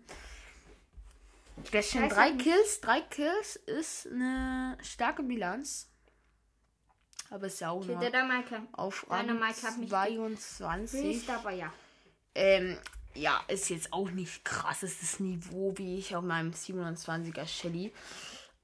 Das 1.71 1.89
sind 1.91 2.11
drei. 2.11 2.31
Kills. 2.33 2.81
Drei 2.81 3.01
Kills 3.01 3.55
ist 3.55 4.07
eine 4.07 4.77
starke 4.81 5.23
Bilanz. 5.23 5.89
Aber 7.29 7.47
ist 7.47 7.59
ja 7.59 7.71
auch 7.71 7.81
Okay, 7.81 7.93
nur 7.93 8.67
auf 8.73 9.09
Rang 9.09 9.27
Dynamite 9.27 9.63
hat 9.63 9.77
mich 9.77 9.89
22. 9.89 11.15
ist 11.17 11.29
aber 11.29 11.51
ja. 11.51 11.73
Ähm, 12.35 12.77
ja, 13.15 13.41
ist 13.47 13.69
jetzt 13.69 13.91
auch 13.93 14.09
nicht 14.11 14.43
krassestes 14.45 15.19
Niveau 15.19 15.73
wie 15.77 15.97
ich 15.97 16.15
auf 16.15 16.23
meinem 16.23 16.51
27er 16.51 17.45
Shelly. 17.47 17.93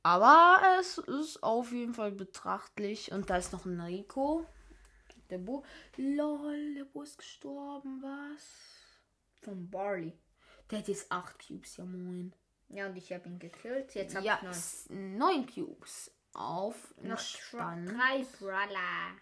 Aber 0.04 0.60
es 0.80 0.98
ist 0.98 1.44
auf 1.44 1.72
jeden 1.72 1.94
Fall 1.94 2.12
betrachtlich. 2.12 3.12
Und 3.12 3.30
da 3.30 3.38
ist 3.38 3.54
noch 3.54 3.66
ein 3.66 3.80
Rico. 3.80 4.46
Der 5.30 5.38
Bo. 5.38 5.64
Lol, 5.98 6.74
der 6.76 6.86
Bo 6.86 7.04
ist 7.04 7.18
gestorben, 7.18 8.02
was? 8.02 8.42
Von 9.42 9.70
Barley. 9.70 10.18
Der 10.70 10.80
hat 10.80 10.88
jetzt 10.88 11.12
8 11.12 11.48
Cubes, 11.48 11.78
ja 11.78 11.86
moin. 11.86 12.34
Ja, 12.70 12.88
und 12.88 12.96
ich 12.96 13.12
habe 13.12 13.28
ihn 13.30 13.38
gekillt. 13.40 13.94
Jetzt 13.96 14.16
habe 14.16 14.26
Ja, 14.26 14.36
ich 14.38 14.42
neun. 14.44 14.52
s- 14.52 14.86
9 14.90 15.46
Cubes. 15.46 16.12
Auf 16.34 16.94
Noch 17.02 17.20
Spann. 17.20 17.86
drei 17.86 18.26
Brawler. 18.40 19.18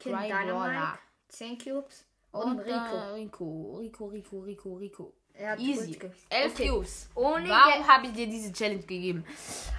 King 0.00 0.12
drei 0.12 0.26
Dynamite. 0.28 0.52
Brawler. 0.52 0.98
10 1.28 1.58
Cubes. 1.58 2.04
Und, 2.32 2.42
Und 2.42 2.58
Rico. 2.60 3.14
Rico. 3.14 3.76
Rico, 3.78 4.06
Rico, 4.06 4.38
Rico, 4.40 4.74
Rico. 4.74 5.14
Er 5.34 5.58
Easy. 5.58 5.98
11 6.28 6.52
Okay. 6.52 6.68
Cubes. 6.68 7.08
Ohne 7.14 7.48
Warum 7.48 7.88
habe 7.88 8.06
ich 8.06 8.12
dir 8.12 8.26
diese 8.26 8.52
Challenge 8.52 8.80
gegeben? 8.82 9.24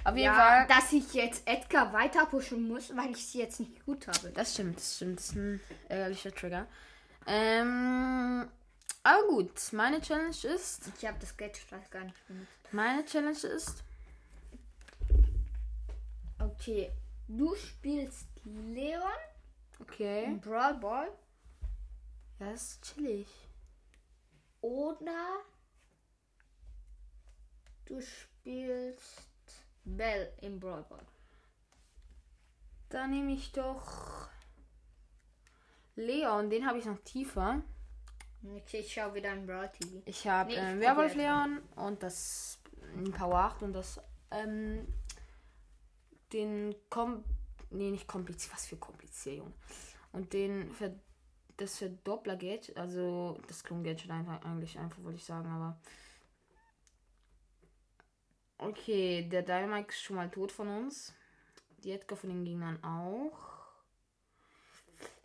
Auf 0.04 0.14
jeden 0.16 0.24
Ja, 0.26 0.34
Fall. 0.34 0.66
dass 0.66 0.92
ich 0.92 1.12
jetzt 1.14 1.46
Edgar 1.46 1.92
weiter 1.92 2.26
pushen 2.26 2.66
muss, 2.66 2.94
weil 2.96 3.10
ich 3.12 3.24
sie 3.24 3.38
jetzt 3.38 3.60
nicht 3.60 3.84
gut 3.84 4.06
habe. 4.08 4.30
Das 4.30 4.52
stimmt, 4.54 4.76
das 4.78 4.96
stimmt. 4.96 5.18
Das 5.18 5.26
ist 5.30 5.36
ein 5.36 5.60
ärgerlicher 5.88 6.32
Trigger. 6.34 6.66
Ähm, 7.26 8.48
aber 9.04 9.22
gut, 9.28 9.52
meine 9.72 10.00
Challenge 10.00 10.30
ist. 10.54 10.82
Ich 10.98 11.06
habe 11.06 11.18
das 11.20 11.36
Gadget 11.36 11.64
gar 11.90 12.04
nicht 12.04 12.26
benutzt. 12.26 12.48
Meine 12.72 13.04
Challenge 13.04 13.38
ist. 13.38 13.84
Okay, 16.40 16.90
du 17.28 17.54
spielst 17.54 18.26
Leon 18.44 19.02
Okay. 19.80 20.38
Brawl 20.42 20.74
Ball 20.74 21.08
Ja, 22.38 22.50
das 22.50 22.62
ist 22.62 22.82
chillig. 22.82 23.28
Oder 24.60 25.40
du 27.84 28.00
spielst 28.00 29.22
Bell 29.84 30.32
im 30.40 30.58
Brawl 30.58 30.82
Ball. 30.84 31.06
Da 32.88 33.06
nehme 33.06 33.32
ich 33.32 33.52
doch 33.52 34.28
Leon, 35.96 36.50
den 36.50 36.66
habe 36.66 36.78
ich 36.78 36.86
noch 36.86 36.98
tiefer. 37.04 37.62
Okay, 38.42 38.80
ich 38.80 38.92
schaue 38.92 39.14
wieder 39.14 39.30
ein 39.30 39.46
Brawl 39.46 39.70
TV. 39.70 40.02
Ich 40.04 40.26
habe 40.26 40.50
Nee, 40.50 40.56
äh, 40.56 40.72
probier 40.72 40.80
Werwolf 40.80 41.14
Leon 41.14 41.62
und 41.76 42.02
das 42.02 42.58
ein 42.96 43.12
Power 43.12 43.38
8 43.38 43.62
und 43.62 43.72
das 43.72 44.00
ähm, 44.30 44.86
den 46.32 46.74
kom 46.90 47.24
nee, 47.70 47.90
nicht 47.90 48.06
kompliziert, 48.06 48.54
was 48.54 48.66
für 48.66 48.76
kompliziert, 48.76 49.38
Junge. 49.38 49.54
Und 50.12 50.32
den 50.32 50.72
Ver 50.74 50.94
das 51.56 51.78
Verdoppler 51.78 52.36
Gadget, 52.36 52.76
also 52.76 53.38
das 53.48 53.62
Klon 53.62 53.84
Gadget 53.84 54.10
einfach 54.10 54.42
eigentlich 54.44 54.78
einfach 54.78 55.02
wollte 55.02 55.18
ich 55.18 55.24
sagen, 55.24 55.48
aber 55.48 55.78
Okay, 58.58 59.28
der 59.30 59.42
Dynamite 59.42 59.90
ist 59.90 60.00
schon 60.02 60.16
mal 60.16 60.30
tot 60.30 60.50
von 60.50 60.68
uns. 60.68 61.12
Die 61.82 61.90
Edgar 61.90 62.16
von 62.16 62.30
den 62.30 62.44
Gegnern 62.44 62.82
auch. 62.82 63.36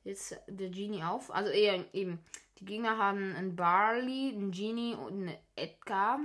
Jetzt 0.03 0.37
der 0.47 0.69
Genie 0.69 1.03
auf. 1.03 1.31
Also 1.31 1.49
eher 1.51 1.85
eben. 1.93 2.19
Die 2.57 2.65
Gegner 2.65 2.97
haben 2.97 3.35
einen 3.35 3.55
Barley, 3.55 4.33
einen 4.33 4.51
Genie 4.51 4.95
und 4.95 5.13
einen 5.13 5.37
Edgar. 5.55 6.19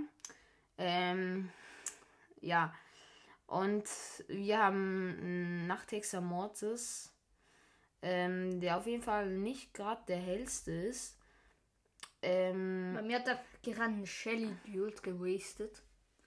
Ähm, 0.76 1.50
ja. 2.40 2.74
Und 3.46 3.84
wir 4.26 4.58
haben 4.58 5.16
einen 5.20 5.66
Nachthexer 5.68 6.20
Mortis. 6.20 7.13
Ähm, 8.06 8.60
der 8.60 8.76
auf 8.76 8.86
jeden 8.86 9.02
Fall 9.02 9.30
nicht 9.30 9.72
gerade 9.72 10.02
der 10.06 10.18
hellste 10.18 10.70
ist. 10.70 11.18
Ähm, 12.20 12.92
Bei 12.94 13.00
mir 13.00 13.18
hat 13.18 13.28
er 13.28 13.40
gerade 13.62 13.94
eine 13.94 14.06
Shelly 14.06 14.54
Build 14.66 15.02
gewastet. 15.02 15.82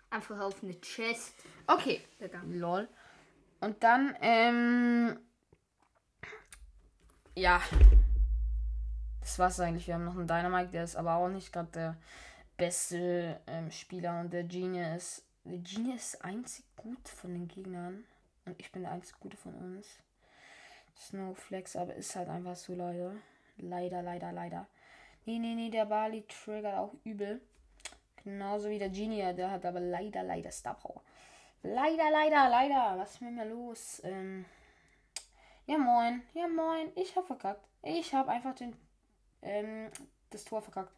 Einfach 0.09 0.39
auf 0.39 0.63
eine 0.63 0.73
Chest 0.81 1.35
okay. 1.67 2.01
gegangen. 2.17 2.59
Lol. 2.59 2.87
Und 3.59 3.83
dann, 3.83 4.15
ähm. 4.21 5.19
Ja. 7.35 7.61
Das 9.21 9.37
war's 9.37 9.59
eigentlich. 9.59 9.85
Wir 9.85 9.93
haben 9.93 10.05
noch 10.05 10.17
einen 10.17 10.27
Dynamite, 10.27 10.71
der 10.71 10.83
ist 10.83 10.95
aber 10.95 11.17
auch 11.17 11.29
nicht 11.29 11.53
gerade 11.53 11.69
der 11.71 11.97
beste 12.57 13.39
ähm, 13.45 13.69
Spieler. 13.69 14.19
Und 14.19 14.33
der 14.33 14.45
Genie 14.45 14.95
ist. 14.95 15.27
Der 15.43 15.59
Genie 15.59 15.95
ist 15.95 16.25
einzig 16.25 16.65
gut 16.75 17.07
von 17.07 17.33
den 17.33 17.47
Gegnern. 17.47 18.03
Und 18.45 18.59
ich 18.59 18.71
bin 18.71 18.81
der 18.81 18.93
einzig 18.93 19.19
gute 19.19 19.37
von 19.37 19.53
uns. 19.53 19.99
Snowflex, 20.99 21.75
aber 21.75 21.95
ist 21.95 22.15
halt 22.15 22.29
einfach 22.29 22.55
so 22.55 22.73
leider. 22.73 23.13
Leider, 23.57 24.01
leider, 24.01 24.31
leider. 24.31 24.67
Nee, 25.25 25.39
nee, 25.39 25.55
nee, 25.55 25.69
der 25.69 25.86
Bali 25.86 26.23
triggert 26.27 26.77
auch 26.77 26.93
übel. 27.03 27.41
Genauso 28.23 28.69
wie 28.69 28.79
der 28.79 28.89
Genie, 28.89 29.33
der 29.36 29.51
hat 29.51 29.65
aber 29.65 29.79
leider, 29.79 30.23
leider 30.23 30.51
Star 30.51 30.75
Power. 30.75 31.01
Leider, 31.63 32.12
leider, 32.12 32.49
leider. 32.49 32.97
Was 32.97 33.15
ist 33.15 33.21
mit 33.21 33.33
mir 33.33 33.45
los? 33.45 34.01
Ähm, 34.03 34.45
ja, 35.65 35.77
moin. 35.77 36.21
Ja, 36.33 36.47
moin. 36.47 36.91
Ich 36.95 37.15
hab 37.15 37.25
verkackt. 37.27 37.65
Ich 37.83 38.13
hab 38.13 38.27
einfach 38.27 38.55
den, 38.55 38.75
ähm, 39.41 39.89
das 40.29 40.45
Tor 40.45 40.62
verkackt. 40.62 40.93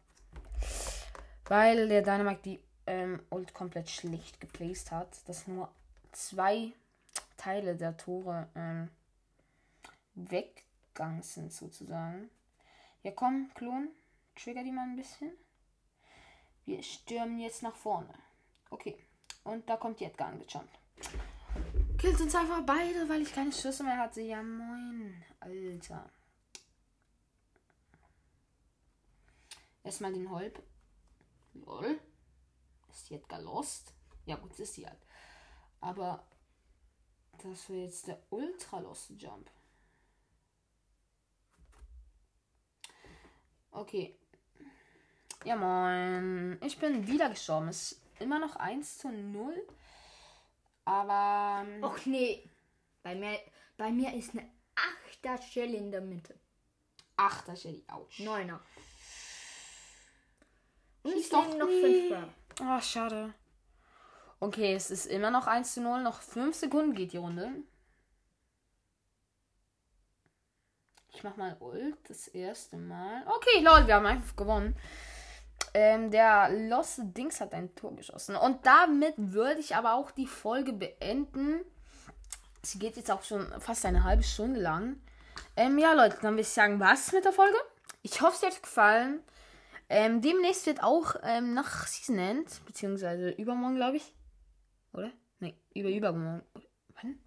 Weil 1.46 1.88
der 1.88 2.02
Dynamite 2.02 2.42
die 2.42 2.60
ähm, 2.86 3.22
Ult 3.30 3.52
komplett 3.54 3.90
schlecht 3.90 4.40
geplaced 4.40 4.92
hat. 4.92 5.08
Dass 5.28 5.46
nur 5.48 5.68
zwei 6.12 6.72
Teile 7.36 7.74
der 7.74 7.96
Tore 7.96 8.48
ähm, 8.54 8.90
weggegangen 10.28 11.22
sind, 11.22 11.52
sozusagen. 11.52 12.30
Ja, 13.02 13.12
komm, 13.12 13.50
Klon. 13.54 13.88
Trigger 14.34 14.64
die 14.64 14.72
mal 14.72 14.88
ein 14.88 14.96
bisschen. 14.96 15.32
Wir 16.64 16.82
stürmen 16.82 17.38
jetzt 17.38 17.62
nach 17.62 17.76
vorne. 17.76 18.14
Okay. 18.70 18.98
Und 19.44 19.68
da 19.68 19.76
kommt 19.76 20.00
die 20.00 20.04
Edgar 20.04 20.28
angejumpt. 20.28 20.78
Killt 21.98 22.20
uns 22.20 22.34
einfach 22.34 22.62
beide, 22.64 23.08
weil 23.08 23.22
ich 23.22 23.34
keine 23.34 23.52
Schüsse 23.52 23.82
mehr 23.82 23.98
hatte. 23.98 24.20
Ja, 24.20 24.42
moin. 24.42 25.22
Alter. 25.40 26.10
Erstmal 29.82 30.12
den 30.12 30.30
Holp. 30.30 30.62
Lol. 31.54 31.98
Ist 32.90 33.10
die 33.10 33.14
Edgar 33.14 33.40
lost? 33.40 33.94
Ja, 34.26 34.36
gut, 34.36 34.58
ist 34.58 34.74
sie 34.74 34.86
halt. 34.86 35.00
Aber 35.80 36.26
das 37.42 37.68
wäre 37.68 37.84
jetzt 37.84 38.06
der 38.06 38.22
Ultra 38.30 38.80
Lost 38.80 39.10
Jump. 39.16 39.50
Okay. 43.72 44.16
Ja, 45.44 45.56
moin. 45.56 46.58
Ich 46.62 46.78
bin 46.78 47.06
wieder 47.06 47.30
gestorben. 47.30 47.68
Es 47.68 47.92
ist 47.92 48.02
immer 48.18 48.38
noch 48.38 48.56
1 48.56 48.98
zu 48.98 49.08
0. 49.10 49.54
Aber. 50.84 51.64
ähm, 51.66 51.82
Och 51.82 52.04
nee. 52.06 52.48
Bei 53.02 53.14
mir, 53.14 53.38
bei 53.76 53.90
mir 53.90 54.12
ist 54.14 54.32
eine 54.32 54.50
8er 55.22 55.40
Shelly 55.42 55.76
in 55.76 55.90
der 55.90 56.02
Mitte. 56.02 56.38
Ach, 57.16 57.42
das 57.42 57.58
ist 57.58 57.64
ja 57.64 57.72
die 57.72 57.88
Autsch. 57.88 58.20
Neuner. 58.20 58.60
Und 61.02 61.14
es 61.14 61.28
doch 61.30 61.56
noch 61.56 61.66
nie. 61.66 62.08
5 62.08 62.08
Brawler. 62.10 62.28
Ah, 62.60 62.80
schade. 62.82 63.34
Okay, 64.40 64.74
es 64.74 64.90
ist 64.90 65.06
immer 65.06 65.30
noch 65.30 65.46
1 65.46 65.74
zu 65.74 65.80
0. 65.80 66.02
Noch 66.02 66.20
5 66.20 66.54
Sekunden 66.54 66.94
geht 66.94 67.12
die 67.12 67.18
Runde. 67.18 67.50
Ich 71.12 71.24
mach 71.24 71.36
mal 71.36 71.56
Ult 71.60 71.96
das 72.08 72.28
erste 72.28 72.76
Mal. 72.76 73.22
Okay, 73.26 73.62
lol, 73.62 73.86
wir 73.86 73.96
haben 73.96 74.06
einfach 74.06 74.36
gewonnen. 74.36 74.76
Ähm, 75.74 76.10
der 76.10 76.48
Lost 76.68 77.00
Dings 77.02 77.40
hat 77.40 77.52
ein 77.52 77.74
Tor 77.74 77.94
geschossen. 77.94 78.36
Und 78.36 78.64
damit 78.66 79.14
würde 79.16 79.60
ich 79.60 79.76
aber 79.76 79.94
auch 79.94 80.10
die 80.10 80.26
Folge 80.26 80.72
beenden. 80.72 81.60
Sie 82.62 82.78
geht 82.78 82.96
jetzt 82.96 83.10
auch 83.10 83.22
schon 83.22 83.46
fast 83.60 83.84
eine 83.86 84.04
halbe 84.04 84.22
Stunde 84.22 84.60
lang. 84.60 85.00
Ähm, 85.56 85.78
ja, 85.78 85.92
Leute, 85.92 86.16
dann 86.22 86.32
würde 86.32 86.42
ich 86.42 86.48
sagen, 86.48 86.80
was 86.80 87.12
mit 87.12 87.24
der 87.24 87.32
Folge? 87.32 87.56
Ich 88.02 88.20
hoffe, 88.20 88.36
es 88.36 88.42
hat 88.42 88.52
euch 88.52 88.62
gefallen. 88.62 89.22
Ähm, 89.88 90.20
demnächst 90.22 90.66
wird 90.66 90.82
auch 90.82 91.16
ähm, 91.22 91.54
nach 91.54 91.86
Season 91.86 92.18
End, 92.18 92.64
beziehungsweise 92.66 93.30
übermorgen, 93.30 93.76
glaube 93.76 93.96
ich. 93.96 94.14
Oder? 94.92 95.10
Nee, 95.40 95.56
über 95.74 95.88
übermorgen. 95.88 96.42
Wann? 97.00 97.18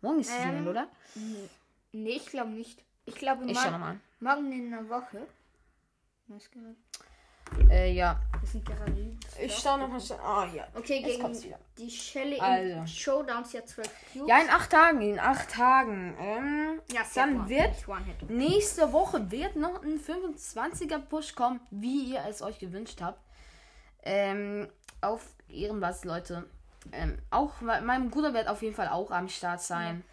Morgen 0.00 0.20
ist 0.20 0.30
Season 0.30 0.50
Ähm, 0.50 0.56
End, 0.58 0.68
oder? 0.68 0.88
Nee, 1.92 2.16
ich 2.16 2.26
glaube 2.26 2.50
nicht. 2.50 2.84
Ich 3.04 3.14
glaube 3.16 3.44
Ich 3.46 3.56
schau 3.58 3.62
mor 3.70 3.72
nochmal. 3.72 4.00
morgen 4.20 4.52
in 4.52 4.72
einer 4.72 4.88
Woche. 4.88 5.26
Was 6.28 6.50
gerade? 6.50 6.76
Äh, 7.70 7.92
ja. 7.92 8.18
Wir 8.40 8.48
sind 8.48 8.64
gerade 8.64 8.90
übelst 8.92 9.38
Ich 9.40 9.52
flach. 9.52 9.72
schau 9.72 9.76
nochmal. 9.76 10.00
Ah, 10.24 10.46
ja. 10.54 10.66
Okay, 10.74 11.02
Jetzt 11.04 11.20
gegen 11.42 11.54
die 11.76 11.90
Shelly 11.90 12.38
Also. 12.40 12.86
Showdowns 12.86 13.52
ja 13.52 13.64
12 13.64 13.90
Cubes. 14.12 14.28
Ja, 14.28 14.40
in 14.40 14.48
acht 14.48 14.70
Tagen. 14.70 15.02
In 15.02 15.18
acht 15.18 15.50
Tagen. 15.50 16.16
Ähm, 16.18 16.80
ja 16.92 17.02
dann 17.14 17.48
wird 17.48 17.74
nächste 18.30 18.92
Woche 18.92 19.30
wird 19.30 19.56
noch 19.56 19.82
ein 19.82 20.00
25er 20.00 20.98
Push 20.98 21.34
kommen, 21.34 21.60
wie 21.70 22.12
ihr 22.12 22.24
es 22.28 22.40
euch 22.40 22.58
gewünscht 22.58 23.00
habt. 23.02 23.20
Ähm, 24.04 24.68
auf 25.00 25.22
Ehrenbasis, 25.48 26.04
Leute. 26.04 26.48
Ähm, 26.92 27.18
auch 27.30 27.60
mein 27.60 27.84
mein 27.84 28.10
Bruder 28.10 28.32
wird 28.34 28.48
auf 28.48 28.62
jeden 28.62 28.74
Fall 28.74 28.88
auch 28.88 29.10
am 29.10 29.28
Start 29.28 29.60
sein. 29.60 30.04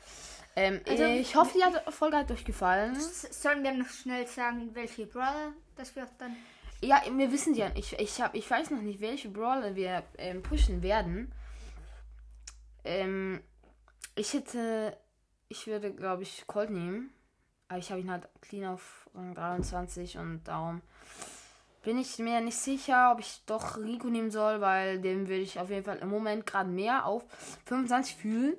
Ähm, 0.59 0.81
Also- 0.87 1.03
ich 1.05 1.35
hoffe, 1.35 1.57
die 1.57 1.63
hat- 1.63 1.93
Folge 1.93 2.17
hat 2.17 2.29
euch 2.31 2.43
gefallen. 2.43 2.95
Sollen 2.99 3.63
wir 3.63 3.71
noch 3.73 3.87
schnell 3.89 4.27
sagen, 4.27 4.69
welche 4.73 5.05
Brawler 5.05 5.53
das 5.77 5.95
wird 5.95 6.09
dann? 6.17 6.35
Ja, 6.81 7.01
wir 7.09 7.31
wissen 7.31 7.53
ja, 7.55 7.71
ich, 7.75 7.97
ich, 7.99 8.21
hab, 8.21 8.35
ich 8.35 8.49
weiß 8.49 8.69
noch 8.71 8.81
nicht, 8.81 8.99
welche 9.01 9.29
Brawler 9.29 9.75
wir 9.75 10.03
ähm, 10.17 10.41
pushen 10.43 10.81
werden. 10.81 11.31
Ähm, 12.83 13.41
ich 14.15 14.33
hätte, 14.33 14.97
ich 15.49 15.67
würde, 15.67 15.93
glaube 15.93 16.23
ich, 16.23 16.45
Colt 16.47 16.69
nehmen. 16.69 17.11
Aber 17.67 17.79
ich 17.79 17.91
habe 17.91 18.01
ihn 18.01 18.09
halt 18.11 18.27
clean 18.41 18.65
auf 18.73 19.09
Rang 19.13 19.35
23 19.35 20.17
und 20.17 20.43
darum 20.45 20.81
bin 21.83 21.97
ich 21.99 22.17
mir 22.17 22.41
nicht 22.41 22.57
sicher, 22.57 23.11
ob 23.13 23.19
ich 23.19 23.43
doch 23.45 23.77
Rico 23.77 24.07
nehmen 24.07 24.31
soll, 24.31 24.59
weil 24.59 24.99
den 24.99 25.27
würde 25.27 25.41
ich 25.41 25.59
auf 25.59 25.69
jeden 25.69 25.85
Fall 25.85 25.97
im 25.99 26.09
Moment 26.09 26.45
gerade 26.45 26.69
mehr 26.69 27.05
auf 27.05 27.23
25 27.65 28.15
fühlen. 28.15 28.55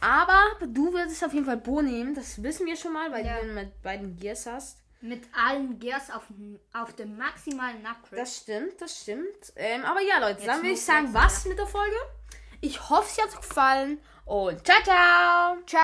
Aber 0.00 0.38
du 0.66 0.92
würdest 0.92 1.22
auf 1.24 1.32
jeden 1.34 1.44
Fall 1.46 1.58
Bo 1.58 1.82
nehmen, 1.82 2.14
das 2.14 2.42
wissen 2.42 2.66
wir 2.66 2.76
schon 2.76 2.92
mal, 2.92 3.10
weil 3.12 3.24
Ja. 3.26 3.38
du 3.40 3.46
den 3.46 3.54
mit 3.54 3.82
beiden 3.82 4.16
Gears 4.16 4.46
hast. 4.46 4.78
Mit 5.02 5.22
allen 5.34 5.78
Gears 5.78 6.10
auf, 6.10 6.26
dem- 6.28 6.58
auf 6.74 6.94
dem 6.94 7.16
maximalen 7.16 7.84
Upgrade. 7.86 8.16
Das 8.20 8.36
stimmt, 8.36 8.80
das 8.80 9.00
stimmt. 9.00 9.52
Ähm, 9.56 9.84
aber 9.84 10.00
ja, 10.02 10.18
Leute, 10.18 10.40
Jetzt 10.40 10.46
dann 10.48 10.58
würde 10.58 10.70
ich 10.72 10.82
sagen, 10.82 11.12
was 11.14 11.44
mit 11.46 11.58
der 11.58 11.66
Folge. 11.66 11.96
Ich 12.60 12.90
hoffe, 12.90 13.08
es 13.10 13.22
hat 13.22 13.30
euch 13.34 13.48
gefallen 13.48 13.98
und 14.26 14.64
ciao, 14.66 14.82
ciao. 14.82 15.56
Ciao. 15.66 15.78